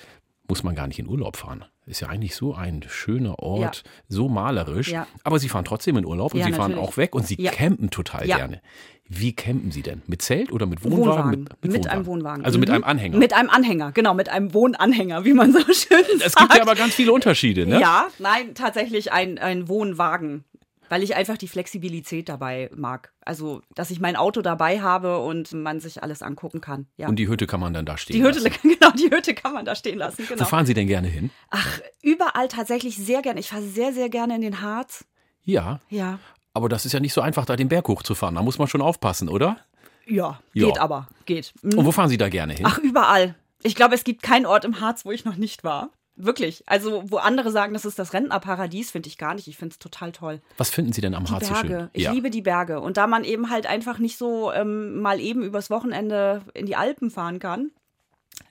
muss 0.48 0.62
man 0.62 0.74
gar 0.74 0.86
nicht 0.86 0.98
in 0.98 1.08
Urlaub 1.08 1.36
fahren. 1.36 1.64
Ist 1.86 2.00
ja 2.00 2.08
eigentlich 2.08 2.34
so 2.36 2.54
ein 2.54 2.84
schöner 2.88 3.38
Ort, 3.40 3.82
so 4.08 4.28
malerisch. 4.28 4.88
Ja. 4.88 5.06
Aber 5.24 5.38
sie 5.38 5.48
fahren 5.48 5.64
trotzdem 5.64 5.96
in 5.98 6.06
Urlaub 6.06 6.34
und 6.34 6.40
Ja, 6.40 6.46
sie 6.46 6.52
fahren 6.52 6.70
natürlich. 6.72 6.88
auch 6.88 6.96
weg 6.96 7.14
und 7.14 7.26
sie 7.26 7.36
Ja. 7.40 7.50
campen 7.52 7.90
total 7.90 8.26
Ja. 8.26 8.36
gerne. 8.38 8.60
Wie 9.08 9.34
campen 9.34 9.70
sie 9.70 9.82
denn? 9.82 10.02
Mit 10.06 10.22
Zelt 10.22 10.50
oder 10.52 10.66
mit 10.66 10.82
Wohnwagen? 10.82 11.48
Mit, 11.62 11.86
einem 11.88 12.06
Wohnwagen. 12.06 12.44
Also 12.44 12.58
mit 12.58 12.68
Mhm. 12.68 12.74
einem 12.74 12.84
Anhänger. 12.84 13.18
Mit 13.18 13.32
einem 13.34 13.50
Anhänger, 13.50 13.92
genau, 13.92 14.14
mit 14.14 14.28
einem 14.28 14.52
Wohnanhänger, 14.52 15.24
wie 15.24 15.32
man 15.32 15.52
so 15.52 15.58
schön 15.72 16.04
sagt. 16.04 16.22
es 16.24 16.34
gibt 16.34 16.54
ja 16.54 16.62
aber 16.62 16.74
ganz 16.74 16.94
viele 16.94 17.12
Unterschiede, 17.12 17.66
ne? 17.66 17.80
Ja, 17.80 18.08
nein, 18.18 18.54
tatsächlich 18.54 19.12
ein, 19.12 19.38
ein 19.38 19.68
Wohnwagen. 19.68 20.44
Weil 20.88 21.02
ich 21.02 21.16
einfach 21.16 21.36
die 21.36 21.48
Flexibilität 21.48 22.28
dabei 22.28 22.70
mag. 22.72 23.12
Also, 23.24 23.60
dass 23.74 23.90
ich 23.90 23.98
mein 23.98 24.14
Auto 24.14 24.40
dabei 24.40 24.80
habe 24.80 25.18
und 25.18 25.52
man 25.52 25.80
sich 25.80 26.00
alles 26.04 26.22
angucken 26.22 26.60
kann. 26.60 26.86
Ja. 26.96 27.08
Und 27.08 27.16
die 27.16 27.26
Hütte 27.26 27.48
kann 27.48 27.58
man 27.58 27.74
dann 27.74 27.84
da 27.84 27.98
stehen 27.98 28.14
die 28.16 28.22
Hütte, 28.22 28.38
lassen. 28.38 28.56
genau, 28.62 28.92
die 28.92 29.10
Hütte 29.10 29.34
kann 29.34 29.52
man 29.52 29.64
da 29.64 29.74
stehen 29.74 29.98
lassen. 29.98 30.22
Wo 30.28 30.34
Genau. 30.34 30.44
fahren 30.44 30.64
Sie 30.64 30.74
denn 30.74 30.86
gerne 30.86 31.08
hin? 31.08 31.30
Ach, 31.50 31.80
überall 32.02 32.46
tatsächlich 32.46 32.96
sehr 32.96 33.20
gerne. 33.22 33.40
Ich 33.40 33.48
fahre 33.48 33.62
sehr, 33.64 33.92
sehr 33.92 34.08
gerne 34.08 34.36
in 34.36 34.42
den 34.42 34.60
Harz. 34.62 35.04
Ja, 35.42 35.80
Ja. 35.88 36.20
Aber 36.56 36.68
das 36.68 36.84
ist 36.86 36.92
ja 36.92 37.00
nicht 37.00 37.12
so 37.12 37.20
einfach, 37.20 37.44
da 37.44 37.54
den 37.56 37.68
Berg 37.68 37.86
hochzufahren. 37.88 38.34
Da 38.34 38.42
muss 38.42 38.58
man 38.58 38.66
schon 38.68 38.82
aufpassen, 38.82 39.28
oder? 39.28 39.58
Ja, 40.06 40.40
Ja. 40.52 40.66
geht 40.66 40.78
aber. 40.80 41.08
Geht. 41.26 41.52
Mhm. 41.62 41.78
Und 41.78 41.84
wo 41.86 41.92
fahren 41.92 42.08
Sie 42.08 42.16
da 42.18 42.28
gerne 42.28 42.54
hin? 42.54 42.66
Ach, 42.68 42.78
überall. 42.78 43.34
Ich 43.62 43.74
glaube, 43.74 43.94
es 43.94 44.04
gibt 44.04 44.22
keinen 44.22 44.46
Ort 44.46 44.64
im 44.64 44.80
Harz, 44.80 45.04
wo 45.04 45.12
ich 45.12 45.24
noch 45.24 45.36
nicht 45.36 45.64
war. 45.64 45.90
Wirklich. 46.18 46.62
Also, 46.66 47.02
wo 47.10 47.18
andere 47.18 47.50
sagen, 47.50 47.74
das 47.74 47.84
ist 47.84 47.98
das 47.98 48.14
Rentnerparadies, 48.14 48.90
finde 48.90 49.08
ich 49.08 49.18
gar 49.18 49.34
nicht. 49.34 49.48
Ich 49.48 49.56
finde 49.58 49.74
es 49.74 49.78
total 49.78 50.12
toll. 50.12 50.40
Was 50.56 50.70
finden 50.70 50.92
Sie 50.92 51.00
denn 51.02 51.14
am 51.14 51.24
Die 51.26 51.32
Harz 51.32 51.46
so 51.48 51.52
Berge. 51.52 51.68
schön? 51.68 51.88
Ich 51.92 52.08
liebe 52.10 52.30
die 52.30 52.40
Berge. 52.42 52.80
Und 52.80 52.96
da 52.96 53.06
man 53.06 53.22
eben 53.24 53.50
halt 53.50 53.66
einfach 53.66 53.98
nicht 53.98 54.16
so 54.16 54.50
ähm, 54.52 55.00
mal 55.00 55.20
eben 55.20 55.42
übers 55.42 55.68
Wochenende 55.68 56.42
in 56.54 56.64
die 56.66 56.76
Alpen 56.76 57.10
fahren 57.10 57.38
kann, 57.38 57.70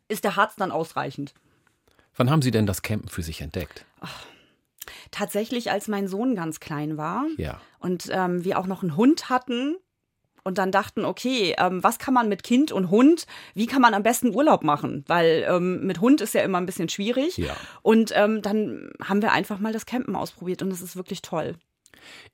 ist 0.08 0.24
der 0.26 0.36
Harz 0.36 0.56
dann 0.58 0.72
ausreichend. 0.72 1.34
Wann 2.18 2.30
haben 2.30 2.42
Sie 2.44 2.52
denn 2.52 2.66
das 2.68 2.82
Campen 2.84 3.10
für 3.10 3.24
sich 3.24 3.42
entdeckt? 3.42 3.86
Tatsächlich, 5.12 5.72
als 5.72 5.88
mein 5.88 6.08
Sohn 6.08 6.36
ganz 6.36 6.60
klein 6.60 6.98
war 6.98 7.26
Ja. 7.38 7.60
und 7.80 8.10
ähm, 8.12 8.44
wir 8.44 8.60
auch 8.60 8.68
noch 8.68 8.82
einen 8.84 8.96
Hund 8.96 9.30
hatten 9.30 9.76
und 10.44 10.60
dann 10.60 10.72
dachten, 10.72 11.06
okay, 11.06 11.56
ähm, 11.58 11.84
was 11.84 11.98
kann 11.98 12.14
man 12.14 12.30
mit 12.30 12.44
Kind 12.44 12.72
und 12.72 12.92
Hund, 12.92 13.26
wie 13.56 13.66
kann 13.66 13.82
man 13.82 13.96
am 13.96 14.04
besten 14.04 14.34
Urlaub 14.34 14.64
machen? 14.64 15.04
Weil 15.08 15.44
ähm, 15.50 15.86
mit 15.88 16.02
Hund 16.02 16.22
ist 16.22 16.36
ja 16.36 16.42
immer 16.44 16.60
ein 16.60 16.68
bisschen 16.68 16.88
schwierig. 16.88 17.38
Ja. 17.38 17.56
Und 17.82 18.12
ähm, 18.16 18.44
dann 18.44 18.92
haben 19.04 19.24
wir 19.24 19.32
einfach 19.32 19.60
mal 19.60 19.74
das 19.74 19.88
Campen 19.88 20.16
ausprobiert 20.16 20.62
und 20.62 20.72
es 20.72 20.84
ist 20.84 20.96
wirklich 20.96 21.24
toll. 21.24 21.56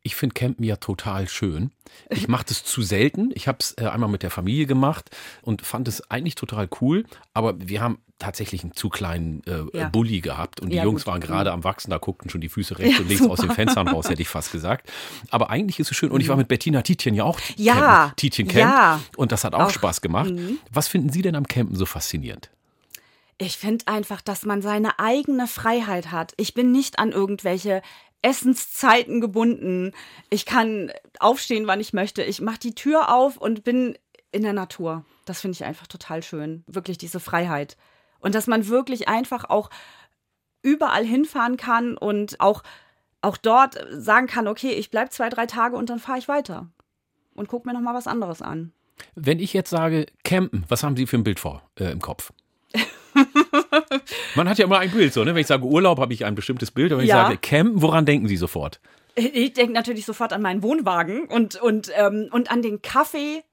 Ich 0.04 0.16
finde 0.16 0.34
Campen 0.34 0.64
ja 0.66 0.78
total 0.78 1.28
schön. 1.30 1.72
Ich 2.10 2.28
mache 2.28 2.46
das 2.48 2.64
zu 2.64 2.82
selten. 2.82 3.32
Ich 3.36 3.48
habe 3.48 3.58
es 3.60 3.76
äh, 3.78 3.86
einmal 3.88 4.10
mit 4.10 4.24
der 4.24 4.32
Familie 4.32 4.66
gemacht 4.66 5.10
und 5.42 5.62
fand 5.66 5.88
es 5.88 6.10
eigentlich 6.10 6.36
total 6.36 6.68
cool. 6.82 7.06
Aber 7.34 7.54
wir 7.60 7.82
haben 7.82 8.00
tatsächlich 8.18 8.64
einen 8.64 8.74
zu 8.76 8.90
kleinen 8.90 9.42
äh, 9.48 9.64
Ja. 9.78 9.90
Bulli 9.90 10.22
gehabt 10.22 10.60
und 10.60 10.70
die 10.70 10.76
Ja, 10.78 10.84
Jungs 10.84 11.04
gut. 11.06 11.12
waren 11.14 11.22
gerade 11.22 11.52
am 11.52 11.64
Wachsen, 11.64 11.90
da 11.90 11.98
guckten 11.98 12.30
schon 12.30 12.40
die 12.42 12.50
Füße 12.50 12.78
rechts 12.80 12.96
Ja, 12.96 13.02
und 13.02 13.08
links 13.10 13.24
aus 13.24 13.38
super. 13.40 13.54
den 13.54 13.56
Fenstern 13.56 13.88
raus, 13.88 14.10
hätte 14.10 14.22
ich 14.22 14.30
fast 14.30 14.52
gesagt. 14.52 14.92
Aber 15.32 15.50
eigentlich 15.50 15.80
ist 15.80 15.90
es 15.92 15.98
schön. 15.98 16.12
Und 16.12 16.22
ich 16.22 16.28
war 16.30 16.36
mit 16.38 16.48
Bettina 16.48 16.82
Tietjen 16.84 17.16
ja 17.16 17.24
auch 17.24 17.40
Ja, 17.58 17.74
campen. 17.76 18.16
Tietjen 18.18 18.48
Camp. 18.48 18.60
ja. 18.74 19.02
Und 19.18 19.32
das 19.32 19.44
hat 19.44 19.54
auch, 19.56 19.62
Auch. 19.62 19.70
Spaß 19.72 20.02
gemacht. 20.02 20.32
Was 20.72 20.88
finden 20.88 21.10
Sie 21.10 21.22
denn 21.24 21.36
am 21.36 21.48
Campen 21.48 21.76
so 21.76 21.86
faszinierend? 21.86 22.50
Ich 23.40 23.58
finde 23.58 23.88
einfach, 23.88 24.22
dass 24.22 24.46
man 24.46 24.62
seine 24.62 25.00
eigene 25.00 25.48
Freiheit 25.48 26.12
hat. 26.12 26.34
Ich 26.38 26.54
bin 26.54 26.72
nicht 26.72 27.00
an 27.00 27.12
irgendwelche 27.12 27.82
Essenszeiten 28.22 29.22
gebunden. 29.22 29.94
Ich 30.30 30.46
kann 30.46 30.92
aufstehen, 31.20 31.68
wann 31.68 31.80
ich 31.80 31.94
möchte. 31.94 32.24
Ich 32.24 32.42
mache 32.42 32.60
die 32.60 32.76
Tür 32.76 33.14
auf 33.14 33.38
und 33.38 33.64
bin 33.64 33.98
in 34.32 34.44
der 34.44 34.54
Natur. 34.54 35.06
Das 35.26 35.42
finde 35.42 35.56
ich 35.56 35.64
einfach 35.64 35.88
total 35.88 36.24
schön. 36.24 36.64
Wirklich 36.68 36.98
diese 36.98 37.20
Freiheit. 37.20 37.78
Und 38.20 38.36
dass 38.36 38.48
man 38.48 38.68
wirklich 38.68 39.08
einfach 39.08 39.50
auch 39.50 39.70
überall 40.62 41.06
hinfahren 41.06 41.58
kann 41.58 41.98
und 41.98 42.40
auch, 42.40 42.64
auch 43.22 43.38
dort 43.38 43.84
sagen 43.92 44.28
kann, 44.28 44.48
okay, 44.48 44.72
ich 44.72 44.92
bleibe 44.92 45.10
zwei, 45.10 45.30
drei 45.30 45.48
Tage 45.48 45.76
und 45.76 45.90
dann 45.90 46.00
fahre 46.00 46.20
ich 46.20 46.28
weiter. 46.28 46.68
Und 47.34 47.48
guck 47.48 47.66
mir 47.66 47.74
noch 47.74 47.82
mal 47.82 47.96
was 47.96 48.08
anderes 48.08 48.42
an. 48.42 48.72
Wenn 49.16 49.40
ich 49.40 49.54
jetzt 49.54 49.72
sage 49.72 50.06
Campen, 50.24 50.64
was 50.68 50.84
haben 50.84 50.96
Sie 50.96 51.08
für 51.08 51.18
ein 51.18 51.24
Bild 51.24 51.40
vor 51.40 51.64
äh, 51.80 51.92
im 51.92 52.02
Kopf? 52.02 52.32
Man 54.36 54.50
hat 54.50 54.58
ja 54.58 54.66
immer 54.66 54.80
ein 54.80 54.92
Bild, 54.92 55.14
so, 55.14 55.24
ne? 55.24 55.34
Wenn 55.34 55.42
ich 55.42 55.48
sage 55.48 55.64
Urlaub, 55.66 56.00
habe 56.00 56.14
ich 56.14 56.26
ein 56.26 56.36
bestimmtes 56.36 56.72
Bild. 56.72 56.92
Aber 56.92 57.02
wenn 57.02 57.08
Ja. 57.08 57.22
ich 57.22 57.28
sage 57.28 57.38
Campen, 57.38 57.82
woran 57.82 58.06
denken 58.06 58.28
Sie 58.28 58.38
sofort? 58.38 58.80
Ich 59.16 59.54
denke 59.54 59.74
natürlich 59.74 60.06
sofort 60.06 60.32
an 60.34 60.42
meinen 60.42 60.64
Wohnwagen 60.64 61.26
und, 61.26 61.56
und, 61.56 61.92
ähm, 61.96 62.30
und 62.32 62.50
an 62.52 62.62
den 62.62 62.82
Kaffee, 62.82 63.44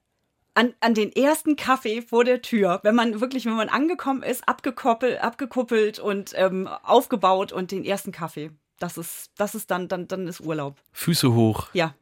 an, 0.53 0.73
an 0.79 0.93
den 0.93 1.11
ersten 1.13 1.55
Kaffee 1.55 2.01
vor 2.01 2.23
der 2.23 2.41
Tür. 2.41 2.79
Wenn 2.83 2.95
man 2.95 3.19
wirklich, 3.21 3.45
wenn 3.45 3.55
man 3.55 3.69
angekommen 3.69 4.23
ist, 4.23 4.47
abgekoppelt, 4.47 5.21
abgekuppelt 5.21 5.99
und 5.99 6.31
ähm, 6.35 6.67
aufgebaut 6.67 7.51
und 7.51 7.71
den 7.71 7.83
ersten 7.85 8.11
Kaffee. 8.11 8.51
Das 8.79 8.97
ist, 8.97 9.31
das 9.35 9.55
ist 9.55 9.69
dann, 9.71 9.89
dann, 9.89 10.07
dann 10.07 10.27
ist 10.27 10.39
Urlaub. 10.39 10.77
Füße 10.93 11.33
hoch, 11.33 11.67
Ja, 11.73 11.93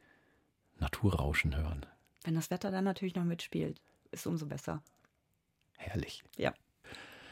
Naturrauschen 0.78 1.56
hören. 1.56 1.84
wenn 2.24 2.36
das 2.36 2.50
Wetter 2.50 2.70
dann 2.70 2.84
natürlich 2.84 3.16
noch 3.16 3.24
mitspielt, 3.24 3.80
ist 4.12 4.26
umso 4.28 4.46
besser. 4.46 4.80
Herrlich. 5.76 6.22
Ja. 6.36 6.52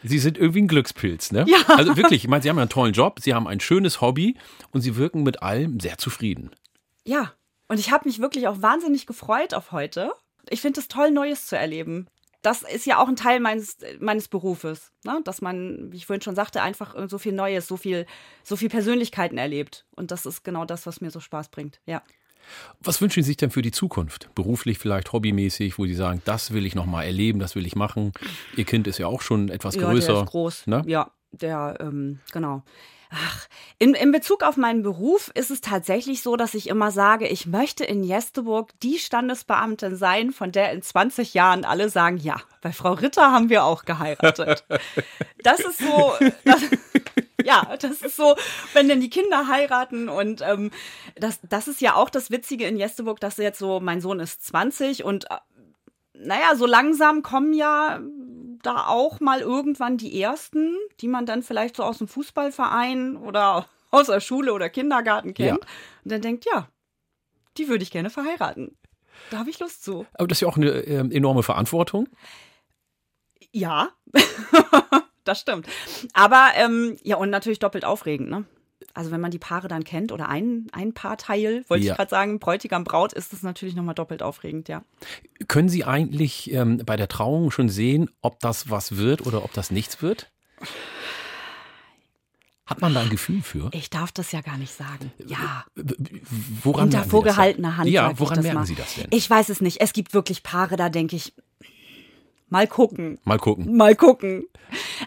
Sie 0.03 0.19
sind 0.19 0.39
irgendwie 0.39 0.63
ein 0.63 0.69
Glückspilz, 0.69 1.33
ne? 1.33 1.45
Ja. 1.49 1.59
Also 1.69 1.97
wirklich, 1.97 2.25
ich 2.25 2.29
meine, 2.29 2.43
Sie 2.43 2.49
haben 2.49 2.59
einen 2.59 2.69
tollen 2.69 2.93
Job, 2.93 3.21
Sie 3.21 3.35
haben 3.35 3.47
ein 3.47 3.61
schönes 3.61 4.01
Hobby 4.01 4.37
und 4.71 4.81
Sie 4.81 4.97
wirken 4.97 5.23
mit 5.23 5.43
allem 5.43 5.81
sehr 5.81 5.99
zufrieden. 5.99 6.51
Ja, 7.05 7.33
und 7.69 7.81
ich 7.81 7.91
habe 7.91 8.09
mich 8.09 8.21
wirklich 8.21 8.49
auch 8.49 8.63
wahnsinnig 8.63 9.07
gefreut 9.07 9.55
auf 9.55 9.73
heute. 9.73 10.13
Ich 10.49 10.61
finde 10.61 10.81
es 10.81 10.89
toll, 10.89 11.11
Neues 11.11 11.47
zu 11.47 11.57
erleben. 11.57 12.07
Das 12.43 12.63
ist 12.63 12.87
ja 12.87 12.99
auch 12.99 13.09
ein 13.09 13.17
Teil 13.17 13.41
meines, 13.41 13.79
meines 13.99 14.29
Berufes, 14.29 14.93
ne? 15.05 15.21
dass 15.25 15.43
man, 15.43 15.91
wie 15.91 15.97
ich 15.97 16.07
vorhin 16.07 16.23
schon 16.23 16.37
sagte, 16.37 16.63
einfach 16.63 16.95
so 17.09 17.19
viel 17.19 17.33
Neues, 17.33 17.67
so 17.67 17.77
viel, 17.77 18.07
so 18.45 18.55
viel 18.55 18.69
Persönlichkeiten 18.69 19.37
erlebt. 19.37 19.85
Und 19.97 20.13
das 20.13 20.27
ist 20.27 20.45
genau 20.45 20.65
das, 20.65 20.87
was 20.87 21.01
mir 21.01 21.11
so 21.11 21.19
Spaß 21.19 21.49
bringt. 21.49 21.81
Ja. 21.87 22.03
Was 22.81 23.01
wünschen 23.01 23.23
Sie 23.23 23.29
sich 23.29 23.37
denn 23.37 23.51
für 23.51 23.63
die 23.63 23.73
Zukunft? 23.73 24.29
Beruflich, 24.35 24.79
vielleicht 24.79 25.13
hobbymäßig, 25.13 25.79
wo 25.79 25.87
Sie 25.87 25.95
sagen, 25.95 26.23
das 26.25 26.53
will 26.53 26.67
ich 26.67 26.75
noch 26.75 26.87
mal 26.87 27.05
erleben, 27.05 27.39
das 27.39 27.55
will 27.55 27.67
ich 27.67 27.77
machen. 27.77 28.13
Ihr 28.57 28.65
Kind 28.65 28.87
ist 28.87 28.99
ja 28.99 29.07
auch 29.07 29.23
schon 29.23 29.49
etwas 29.49 29.75
Ja, 29.75 29.91
größer. 29.91 30.13
der 30.13 30.23
ist 30.23 30.31
groß. 30.31 30.67
Ne? 30.67 30.83
Ja, 30.87 31.11
der, 31.33 31.79
ähm, 31.81 32.21
genau. 32.33 32.63
Ach, 33.11 33.47
in, 33.79 33.95
in 33.95 34.11
Bezug 34.11 34.43
auf 34.43 34.57
meinen 34.57 34.83
Beruf 34.83 35.31
ist 35.35 35.51
es 35.51 35.61
tatsächlich 35.61 36.23
so, 36.23 36.37
dass 36.37 36.55
ich 36.55 36.69
immer 36.69 36.91
sage, 36.91 37.29
ich 37.29 37.47
möchte 37.47 37.85
in 37.85 38.03
Jesteburg 38.03 38.73
die 38.83 38.99
Standesbeamtin 38.99 39.97
sein, 39.97 40.33
von 40.33 40.51
der 40.51 40.73
in 40.73 40.83
20 40.83 41.33
Jahren 41.35 41.65
alle 41.65 41.89
sagen, 41.89 42.17
ja, 42.17 42.37
bei 42.63 42.73
Frau 42.73 42.95
Ritter 42.95 43.31
haben 43.31 43.49
wir 43.49 43.65
auch 43.65 43.85
geheiratet. 43.85 44.65
Das 45.43 45.61
ist 45.61 45.79
so, 45.79 46.13
das, 46.45 46.63
ja, 47.45 47.77
das 47.77 48.03
ist 48.03 48.17
so, 48.17 48.37
wenn 48.73 48.89
denn 48.89 49.01
die 49.01 49.11
Kinder 49.11 49.49
heiraten 49.49 50.09
und 50.09 50.43
ähm, 50.43 50.71
das, 51.17 51.41
das 51.49 51.69
ist 51.69 51.81
ja 51.81 51.95
auch 51.95 52.11
das 52.11 52.31
Witzige 52.31 52.67
in 52.67 52.77
Jesteburg, 52.77 53.21
dass 53.21 53.37
jetzt 53.37 53.59
so, 53.59 53.81
mein 53.81 54.01
Sohn 54.01 54.21
ist 54.21 54.45
20 54.47 55.05
und 55.05 55.31
äh, 55.31 55.37
naja, 56.15 56.57
so 56.57 56.67
langsam 56.67 57.23
kommen 57.23 57.53
ja 57.53 58.01
da 58.63 58.87
auch 58.87 59.21
mal 59.21 59.41
irgendwann 59.41 59.99
die 59.99 60.21
ersten, 60.21 60.75
die 61.01 61.09
man 61.09 61.27
dann 61.27 61.43
vielleicht 61.43 61.77
so 61.77 61.83
aus 61.83 61.99
dem 61.99 62.09
Fußballverein 62.09 63.17
oder 63.17 63.69
aus 63.91 64.07
der 64.07 64.21
Schule 64.21 64.53
oder 64.53 64.69
Kindergarten 64.69 65.35
kennt. 65.35 65.63
Ja. 65.63 65.69
Und 66.05 66.13
dann 66.13 66.23
denkt, 66.23 66.47
ja, 66.47 66.69
die 67.59 67.69
würde 67.69 67.83
ich 67.83 67.91
gerne 67.91 68.11
verheiraten. 68.11 68.77
Da 69.31 69.39
habe 69.39 69.51
ich 69.51 69.59
Lust 69.59 69.85
zu. 69.85 70.07
Aber 70.15 70.29
das 70.29 70.39
ist 70.39 70.43
ja 70.43 70.49
auch 70.49 70.57
eine 70.57 70.71
äh, 70.71 70.99
enorme 70.99 71.43
Verantwortung. 71.43 72.09
Ja, 73.53 73.91
das 75.27 75.41
stimmt. 75.41 75.67
Aber 76.13 76.51
ähm, 76.57 76.97
ja, 77.03 77.17
und 77.17 77.31
natürlich 77.31 77.59
doppelt 77.59 77.85
aufregend, 77.85 78.31
ne? 78.31 78.45
also 78.97 79.11
wenn 79.11 79.21
man 79.21 79.31
die 79.31 79.39
Paare 79.39 79.69
dann 79.69 79.85
kennt 79.85 80.11
oder 80.11 80.29
ein, 80.29 80.69
ein 80.73 80.95
Paarteil, 80.95 81.65
wollte 81.69 81.85
ja. 81.85 81.93
ich 81.93 81.97
gerade 81.97 82.11
sagen, 82.11 82.39
Bräutigam, 82.39 82.85
Braut, 82.85 83.13
ist 83.13 83.33
das 83.33 83.43
natürlich 83.43 83.75
nochmal 83.75 83.95
doppelt 83.95 84.23
aufregend, 84.23 84.69
ja. 84.69 84.83
Können 85.49 85.69
Sie 85.69 85.85
eigentlich 85.85 86.51
ähm, 86.53 86.83
bei 86.85 86.97
der 86.97 87.09
Trauung 87.09 87.51
schon 87.51 87.69
sehen, 87.69 88.11
ob 88.23 88.41
das 88.41 88.71
was 88.71 88.97
wird 88.97 89.27
oder 89.27 89.45
ob 89.45 89.53
das 89.53 89.71
nichts 89.71 90.01
wird? 90.03 90.31
Hat 92.65 92.81
man 92.81 92.95
da 92.95 93.01
ein 93.01 93.11
Gefühl 93.11 93.43
für? 93.43 93.69
Ich 93.73 93.91
darf 93.91 94.11
das 94.11 94.33
ja 94.33 94.41
gar 94.41 94.57
nicht 94.57 94.73
sagen. 94.73 95.13
Ja. 95.25 95.65
Woran 96.65 96.91
Hinter 96.91 97.05
vorgehaltener 97.05 97.77
Hand. 97.77 97.89
Ja, 97.89 98.19
woran 98.19 98.43
merken 98.43 98.59
mal. 98.59 98.67
Sie 98.67 98.75
das 98.75 98.97
denn? 98.97 99.07
Ich 99.11 99.31
weiß 99.31 99.51
es 99.51 99.61
nicht. 99.61 99.81
Es 99.81 99.93
gibt 99.93 100.15
wirklich 100.15 100.43
Paare, 100.43 100.77
da 100.77 100.89
denke 100.89 101.15
ich, 101.15 101.33
Mal 102.49 102.69
gucken. 102.69 103.19
Mal 103.25 103.39
gucken. 103.39 103.77
Mal 103.77 103.97
gucken. 103.97 104.47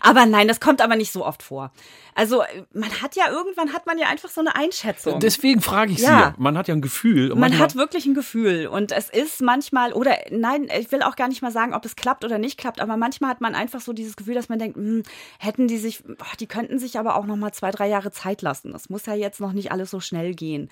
Aber 0.02 0.26
nein, 0.26 0.50
das 0.50 0.60
kommt 0.60 0.82
aber 0.82 0.98
nicht 0.98 1.14
so 1.14 1.26
oft 1.26 1.42
vor. 1.42 1.72
Also 2.14 2.44
man 2.74 2.90
hat 3.02 3.16
ja 3.16 3.30
irgendwann 3.30 3.72
hat 3.72 3.86
man 3.86 3.98
ja 3.98 4.08
einfach 4.08 4.28
so 4.28 4.42
eine 4.42 4.56
Einschätzung. 4.56 5.22
Deswegen 5.22 5.62
frage 5.62 5.94
ich 5.94 6.00
ja. 6.00 6.34
Sie. 6.36 6.42
Man 6.42 6.58
hat 6.58 6.68
ja 6.68 6.74
ein 6.74 6.82
Gefühl. 6.82 7.34
Man 7.36 7.58
hat 7.58 7.76
wirklich 7.76 8.06
ein 8.06 8.14
Gefühl 8.14 8.68
und 8.68 8.92
es 8.92 9.10
ist 9.10 9.42
manchmal 9.42 9.94
oder 9.94 10.18
nein, 10.32 10.68
ich 10.78 10.92
will 10.92 11.02
auch 11.02 11.16
gar 11.16 11.30
nicht 11.30 11.42
mal 11.42 11.52
sagen, 11.52 11.74
ob 11.74 11.86
es 11.86 11.96
klappt 11.96 12.26
oder 12.26 12.40
nicht 12.40 12.58
klappt, 12.58 12.82
aber 12.82 12.98
manchmal 12.98 13.30
hat 13.30 13.40
man 13.40 13.56
einfach 13.56 13.80
so 13.80 13.94
dieses 13.94 14.18
Gefühl, 14.18 14.36
dass 14.36 14.50
man 14.50 14.60
denkt, 14.60 14.76
hm, 14.76 15.04
hätten 15.40 15.70
die 15.70 15.78
sich, 15.78 16.04
oh, 16.10 16.36
die 16.42 16.48
könnten 16.48 16.78
sich 16.78 17.00
aber 17.00 17.16
auch 17.16 17.26
noch 17.26 17.38
mal 17.38 17.54
zwei, 17.54 17.72
drei 17.72 17.88
Jahre 17.88 18.12
Zeit 18.12 18.42
lassen. 18.42 18.74
Das 18.74 18.90
muss 18.90 19.06
ja 19.06 19.14
jetzt 19.14 19.40
noch 19.40 19.54
nicht 19.54 19.72
alles 19.72 19.92
so 19.92 20.02
schnell 20.02 20.34
gehen 20.34 20.70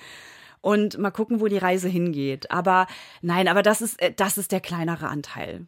und 0.60 0.97
mal 0.97 1.12
gucken, 1.12 1.39
wo 1.39 1.47
die 1.47 1.58
Reise 1.58 1.88
hingeht. 1.88 2.51
Aber 2.51 2.88
nein, 3.21 3.47
aber 3.47 3.63
das 3.63 3.82
ist, 3.82 4.01
äh, 4.01 4.12
das 4.13 4.38
ist 4.38 4.51
der 4.51 4.60
kleinere 4.60 5.08
Anteil 5.08 5.65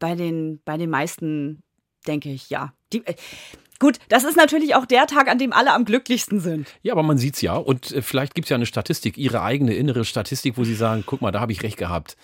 bei 0.00 0.16
den, 0.16 0.60
bei 0.64 0.76
den 0.76 0.90
meisten 0.90 1.62
denke 2.08 2.30
ich, 2.30 2.50
ja. 2.50 2.72
Die, 2.92 3.06
äh, 3.06 3.14
Gut, 3.78 3.98
das 4.10 4.24
ist 4.24 4.36
natürlich 4.36 4.74
auch 4.74 4.84
der 4.84 5.06
Tag, 5.06 5.26
an 5.28 5.38
dem 5.38 5.54
alle 5.54 5.72
am 5.72 5.86
glücklichsten 5.86 6.38
sind. 6.38 6.68
Ja, 6.82 6.92
aber 6.92 7.02
man 7.02 7.16
sieht's 7.16 7.40
ja. 7.40 7.54
Und 7.56 7.90
äh, 7.92 8.02
vielleicht 8.02 8.34
gibt's 8.34 8.50
ja 8.50 8.56
eine 8.56 8.66
Statistik, 8.66 9.16
Ihre 9.16 9.40
eigene 9.40 9.74
innere 9.74 10.04
Statistik, 10.04 10.58
wo 10.58 10.64
Sie 10.64 10.74
sagen, 10.74 11.02
guck 11.06 11.22
mal, 11.22 11.30
da 11.30 11.40
habe 11.40 11.52
ich 11.52 11.62
recht 11.62 11.78
gehabt. 11.78 12.18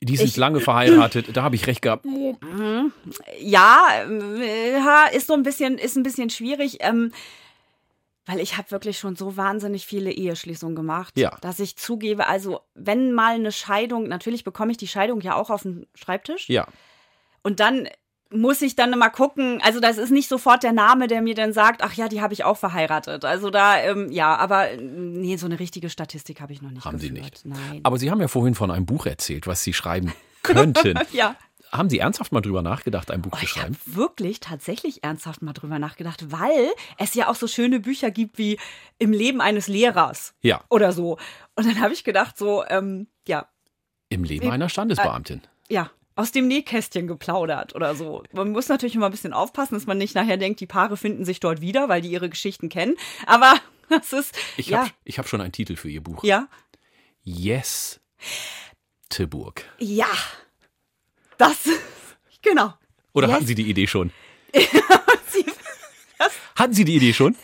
Die 0.00 0.16
sind 0.16 0.28
ich, 0.28 0.36
lange 0.36 0.60
verheiratet, 0.60 1.36
da 1.36 1.42
habe 1.42 1.54
ich 1.54 1.66
recht 1.68 1.82
gehabt. 1.82 2.04
Mhm. 2.04 2.92
Ja, 3.40 3.86
äh, 4.08 5.16
ist 5.16 5.28
so 5.28 5.34
ein 5.34 5.44
bisschen, 5.44 5.78
ist 5.78 5.96
ein 5.96 6.02
bisschen 6.02 6.30
schwierig. 6.30 6.78
Ähm, 6.80 7.12
weil 8.28 8.40
ich 8.40 8.58
habe 8.58 8.70
wirklich 8.70 8.98
schon 8.98 9.16
so 9.16 9.38
wahnsinnig 9.38 9.86
viele 9.86 10.12
Eheschließungen 10.12 10.76
gemacht, 10.76 11.16
ja. 11.16 11.34
dass 11.40 11.58
ich 11.60 11.76
zugebe, 11.76 12.26
also 12.26 12.60
wenn 12.74 13.12
mal 13.12 13.34
eine 13.34 13.52
Scheidung, 13.52 14.06
natürlich 14.06 14.44
bekomme 14.44 14.70
ich 14.70 14.76
die 14.76 14.86
Scheidung 14.86 15.22
ja 15.22 15.34
auch 15.34 15.48
auf 15.48 15.62
den 15.62 15.86
Schreibtisch. 15.94 16.46
Ja. 16.50 16.66
Und 17.42 17.58
dann 17.58 17.88
muss 18.30 18.60
ich 18.60 18.76
dann 18.76 18.90
mal 18.98 19.08
gucken, 19.08 19.62
also 19.62 19.80
das 19.80 19.96
ist 19.96 20.10
nicht 20.10 20.28
sofort 20.28 20.62
der 20.62 20.72
Name, 20.72 21.06
der 21.06 21.22
mir 21.22 21.34
dann 21.34 21.54
sagt, 21.54 21.82
ach 21.82 21.94
ja, 21.94 22.10
die 22.10 22.20
habe 22.20 22.34
ich 22.34 22.44
auch 22.44 22.58
verheiratet. 22.58 23.24
Also 23.24 23.48
da, 23.48 23.80
ähm, 23.80 24.12
ja, 24.12 24.36
aber 24.36 24.76
nee, 24.76 25.36
so 25.36 25.46
eine 25.46 25.58
richtige 25.58 25.88
Statistik 25.88 26.42
habe 26.42 26.52
ich 26.52 26.60
noch 26.60 26.70
nicht. 26.70 26.84
Haben 26.84 26.98
geführt. 26.98 27.16
Sie 27.16 27.22
nicht. 27.22 27.46
Nein. 27.46 27.80
Aber 27.82 27.96
Sie 27.96 28.10
haben 28.10 28.20
ja 28.20 28.28
vorhin 28.28 28.54
von 28.54 28.70
einem 28.70 28.84
Buch 28.84 29.06
erzählt, 29.06 29.46
was 29.46 29.62
Sie 29.62 29.72
schreiben 29.72 30.12
könnten. 30.42 30.98
ja 31.12 31.34
haben 31.70 31.90
Sie 31.90 31.98
ernsthaft 31.98 32.32
mal 32.32 32.40
drüber 32.40 32.62
nachgedacht, 32.62 33.10
ein 33.10 33.22
Buch 33.22 33.32
oh, 33.34 33.38
zu 33.38 33.46
schreiben? 33.46 33.76
Ich 33.80 33.92
habe 33.92 33.96
wirklich 33.96 34.40
tatsächlich 34.40 35.04
ernsthaft 35.04 35.42
mal 35.42 35.52
drüber 35.52 35.78
nachgedacht, 35.78 36.30
weil 36.30 36.70
es 36.96 37.14
ja 37.14 37.28
auch 37.28 37.34
so 37.34 37.46
schöne 37.46 37.80
Bücher 37.80 38.10
gibt 38.10 38.38
wie 38.38 38.58
Im 38.98 39.12
Leben 39.12 39.40
eines 39.40 39.68
Lehrers. 39.68 40.34
Ja. 40.42 40.64
Oder 40.70 40.92
so. 40.92 41.18
Und 41.54 41.66
dann 41.66 41.80
habe 41.80 41.92
ich 41.92 42.04
gedacht, 42.04 42.38
so, 42.38 42.64
ähm, 42.68 43.08
ja. 43.26 43.48
Im 44.08 44.24
Leben 44.24 44.50
einer 44.50 44.68
Standesbeamtin. 44.68 45.42
Äh, 45.68 45.74
ja, 45.74 45.90
aus 46.18 46.32
dem 46.32 46.48
Nähkästchen 46.48 47.06
geplaudert 47.06 47.76
oder 47.76 47.94
so. 47.94 48.24
Man 48.32 48.50
muss 48.50 48.68
natürlich 48.68 48.96
immer 48.96 49.06
ein 49.06 49.12
bisschen 49.12 49.32
aufpassen, 49.32 49.74
dass 49.74 49.86
man 49.86 49.98
nicht 49.98 50.16
nachher 50.16 50.36
denkt, 50.36 50.58
die 50.60 50.66
Paare 50.66 50.96
finden 50.96 51.24
sich 51.24 51.38
dort 51.38 51.60
wieder, 51.60 51.88
weil 51.88 52.02
die 52.02 52.10
ihre 52.10 52.28
Geschichten 52.28 52.68
kennen. 52.68 52.96
Aber 53.26 53.54
das 53.88 54.12
ist. 54.12 54.36
Ich 54.56 54.68
ja. 54.68 54.80
habe 54.80 54.90
hab 55.06 55.28
schon 55.28 55.40
einen 55.40 55.52
Titel 55.52 55.76
für 55.76 55.88
Ihr 55.88 56.02
Buch. 56.02 56.24
Ja. 56.24 56.48
Yes. 57.22 58.00
Teburg. 59.10 59.64
Ja. 59.78 60.08
Das, 61.38 61.68
genau. 62.42 62.74
Oder 63.14 63.28
yes. 63.28 63.34
hatten 63.36 63.46
Sie 63.46 63.54
die 63.54 63.70
Idee 63.70 63.86
schon? 63.86 64.10
hatten 66.56 66.74
Sie 66.74 66.84
die 66.84 66.96
Idee 66.96 67.14
schon? 67.14 67.36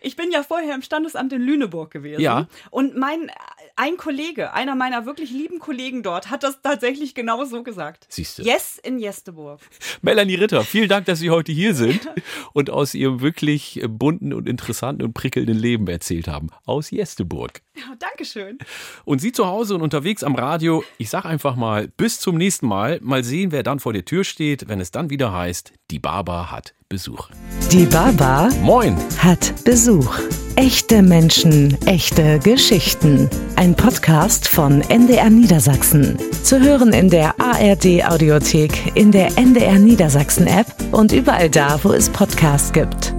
Ich 0.00 0.16
bin 0.16 0.30
ja 0.30 0.44
vorher 0.44 0.74
im 0.74 0.82
Standesamt 0.82 1.32
in 1.32 1.42
Lüneburg 1.42 1.90
gewesen. 1.90 2.20
Ja. 2.20 2.46
Und 2.70 2.96
mein 2.96 3.30
ein 3.78 3.96
Kollege, 3.96 4.52
einer 4.52 4.74
meiner 4.74 5.06
wirklich 5.06 5.30
lieben 5.30 5.60
Kollegen 5.60 6.02
dort, 6.02 6.30
hat 6.30 6.42
das 6.42 6.60
tatsächlich 6.62 7.14
genau 7.14 7.44
so 7.44 7.62
gesagt. 7.62 8.06
Siehst 8.08 8.38
du. 8.38 8.42
Yes 8.42 8.78
in 8.82 8.98
Jesteburg. 8.98 9.60
Melanie 10.02 10.34
Ritter, 10.34 10.64
vielen 10.64 10.88
Dank, 10.88 11.06
dass 11.06 11.20
Sie 11.20 11.30
heute 11.30 11.52
hier 11.52 11.74
sind 11.74 12.08
und 12.52 12.70
aus 12.70 12.94
Ihrem 12.94 13.20
wirklich 13.20 13.80
bunten 13.88 14.32
und 14.32 14.48
interessanten 14.48 15.04
und 15.04 15.14
prickelnden 15.14 15.56
Leben 15.56 15.86
erzählt 15.86 16.26
haben. 16.26 16.48
Aus 16.66 16.90
Jesteburg. 16.90 17.62
Ja, 17.76 17.94
Dankeschön. 17.98 18.58
Und 19.04 19.20
Sie 19.20 19.30
zu 19.30 19.46
Hause 19.46 19.76
und 19.76 19.82
unterwegs 19.82 20.24
am 20.24 20.34
Radio, 20.34 20.82
ich 20.98 21.08
sag 21.08 21.24
einfach 21.24 21.54
mal, 21.54 21.86
bis 21.86 22.18
zum 22.18 22.36
nächsten 22.36 22.66
Mal. 22.66 22.98
Mal 23.00 23.22
sehen, 23.22 23.52
wer 23.52 23.62
dann 23.62 23.78
vor 23.78 23.92
der 23.92 24.04
Tür 24.04 24.24
steht, 24.24 24.68
wenn 24.68 24.80
es 24.80 24.90
dann 24.90 25.08
wieder 25.08 25.32
heißt, 25.32 25.72
die 25.92 26.00
Baba 26.00 26.50
hat 26.50 26.74
Besuch. 26.90 27.28
Die 27.70 27.84
Baba 27.84 28.48
Moin 28.62 28.96
hat 29.18 29.52
Besuch. 29.62 30.18
Echte 30.56 31.02
Menschen, 31.02 31.76
echte 31.86 32.38
Geschichten. 32.38 33.28
Ein 33.56 33.74
Podcast 33.74 34.48
von 34.48 34.80
NDR 34.80 35.28
Niedersachsen. 35.28 36.16
Zu 36.42 36.58
hören 36.58 36.94
in 36.94 37.10
der 37.10 37.38
ARD 37.38 38.06
Audiothek, 38.08 38.96
in 38.96 39.12
der 39.12 39.36
NDR 39.36 39.78
Niedersachsen 39.78 40.46
App 40.46 40.74
und 40.90 41.12
überall 41.12 41.50
da, 41.50 41.78
wo 41.82 41.92
es 41.92 42.08
Podcasts 42.08 42.72
gibt. 42.72 43.17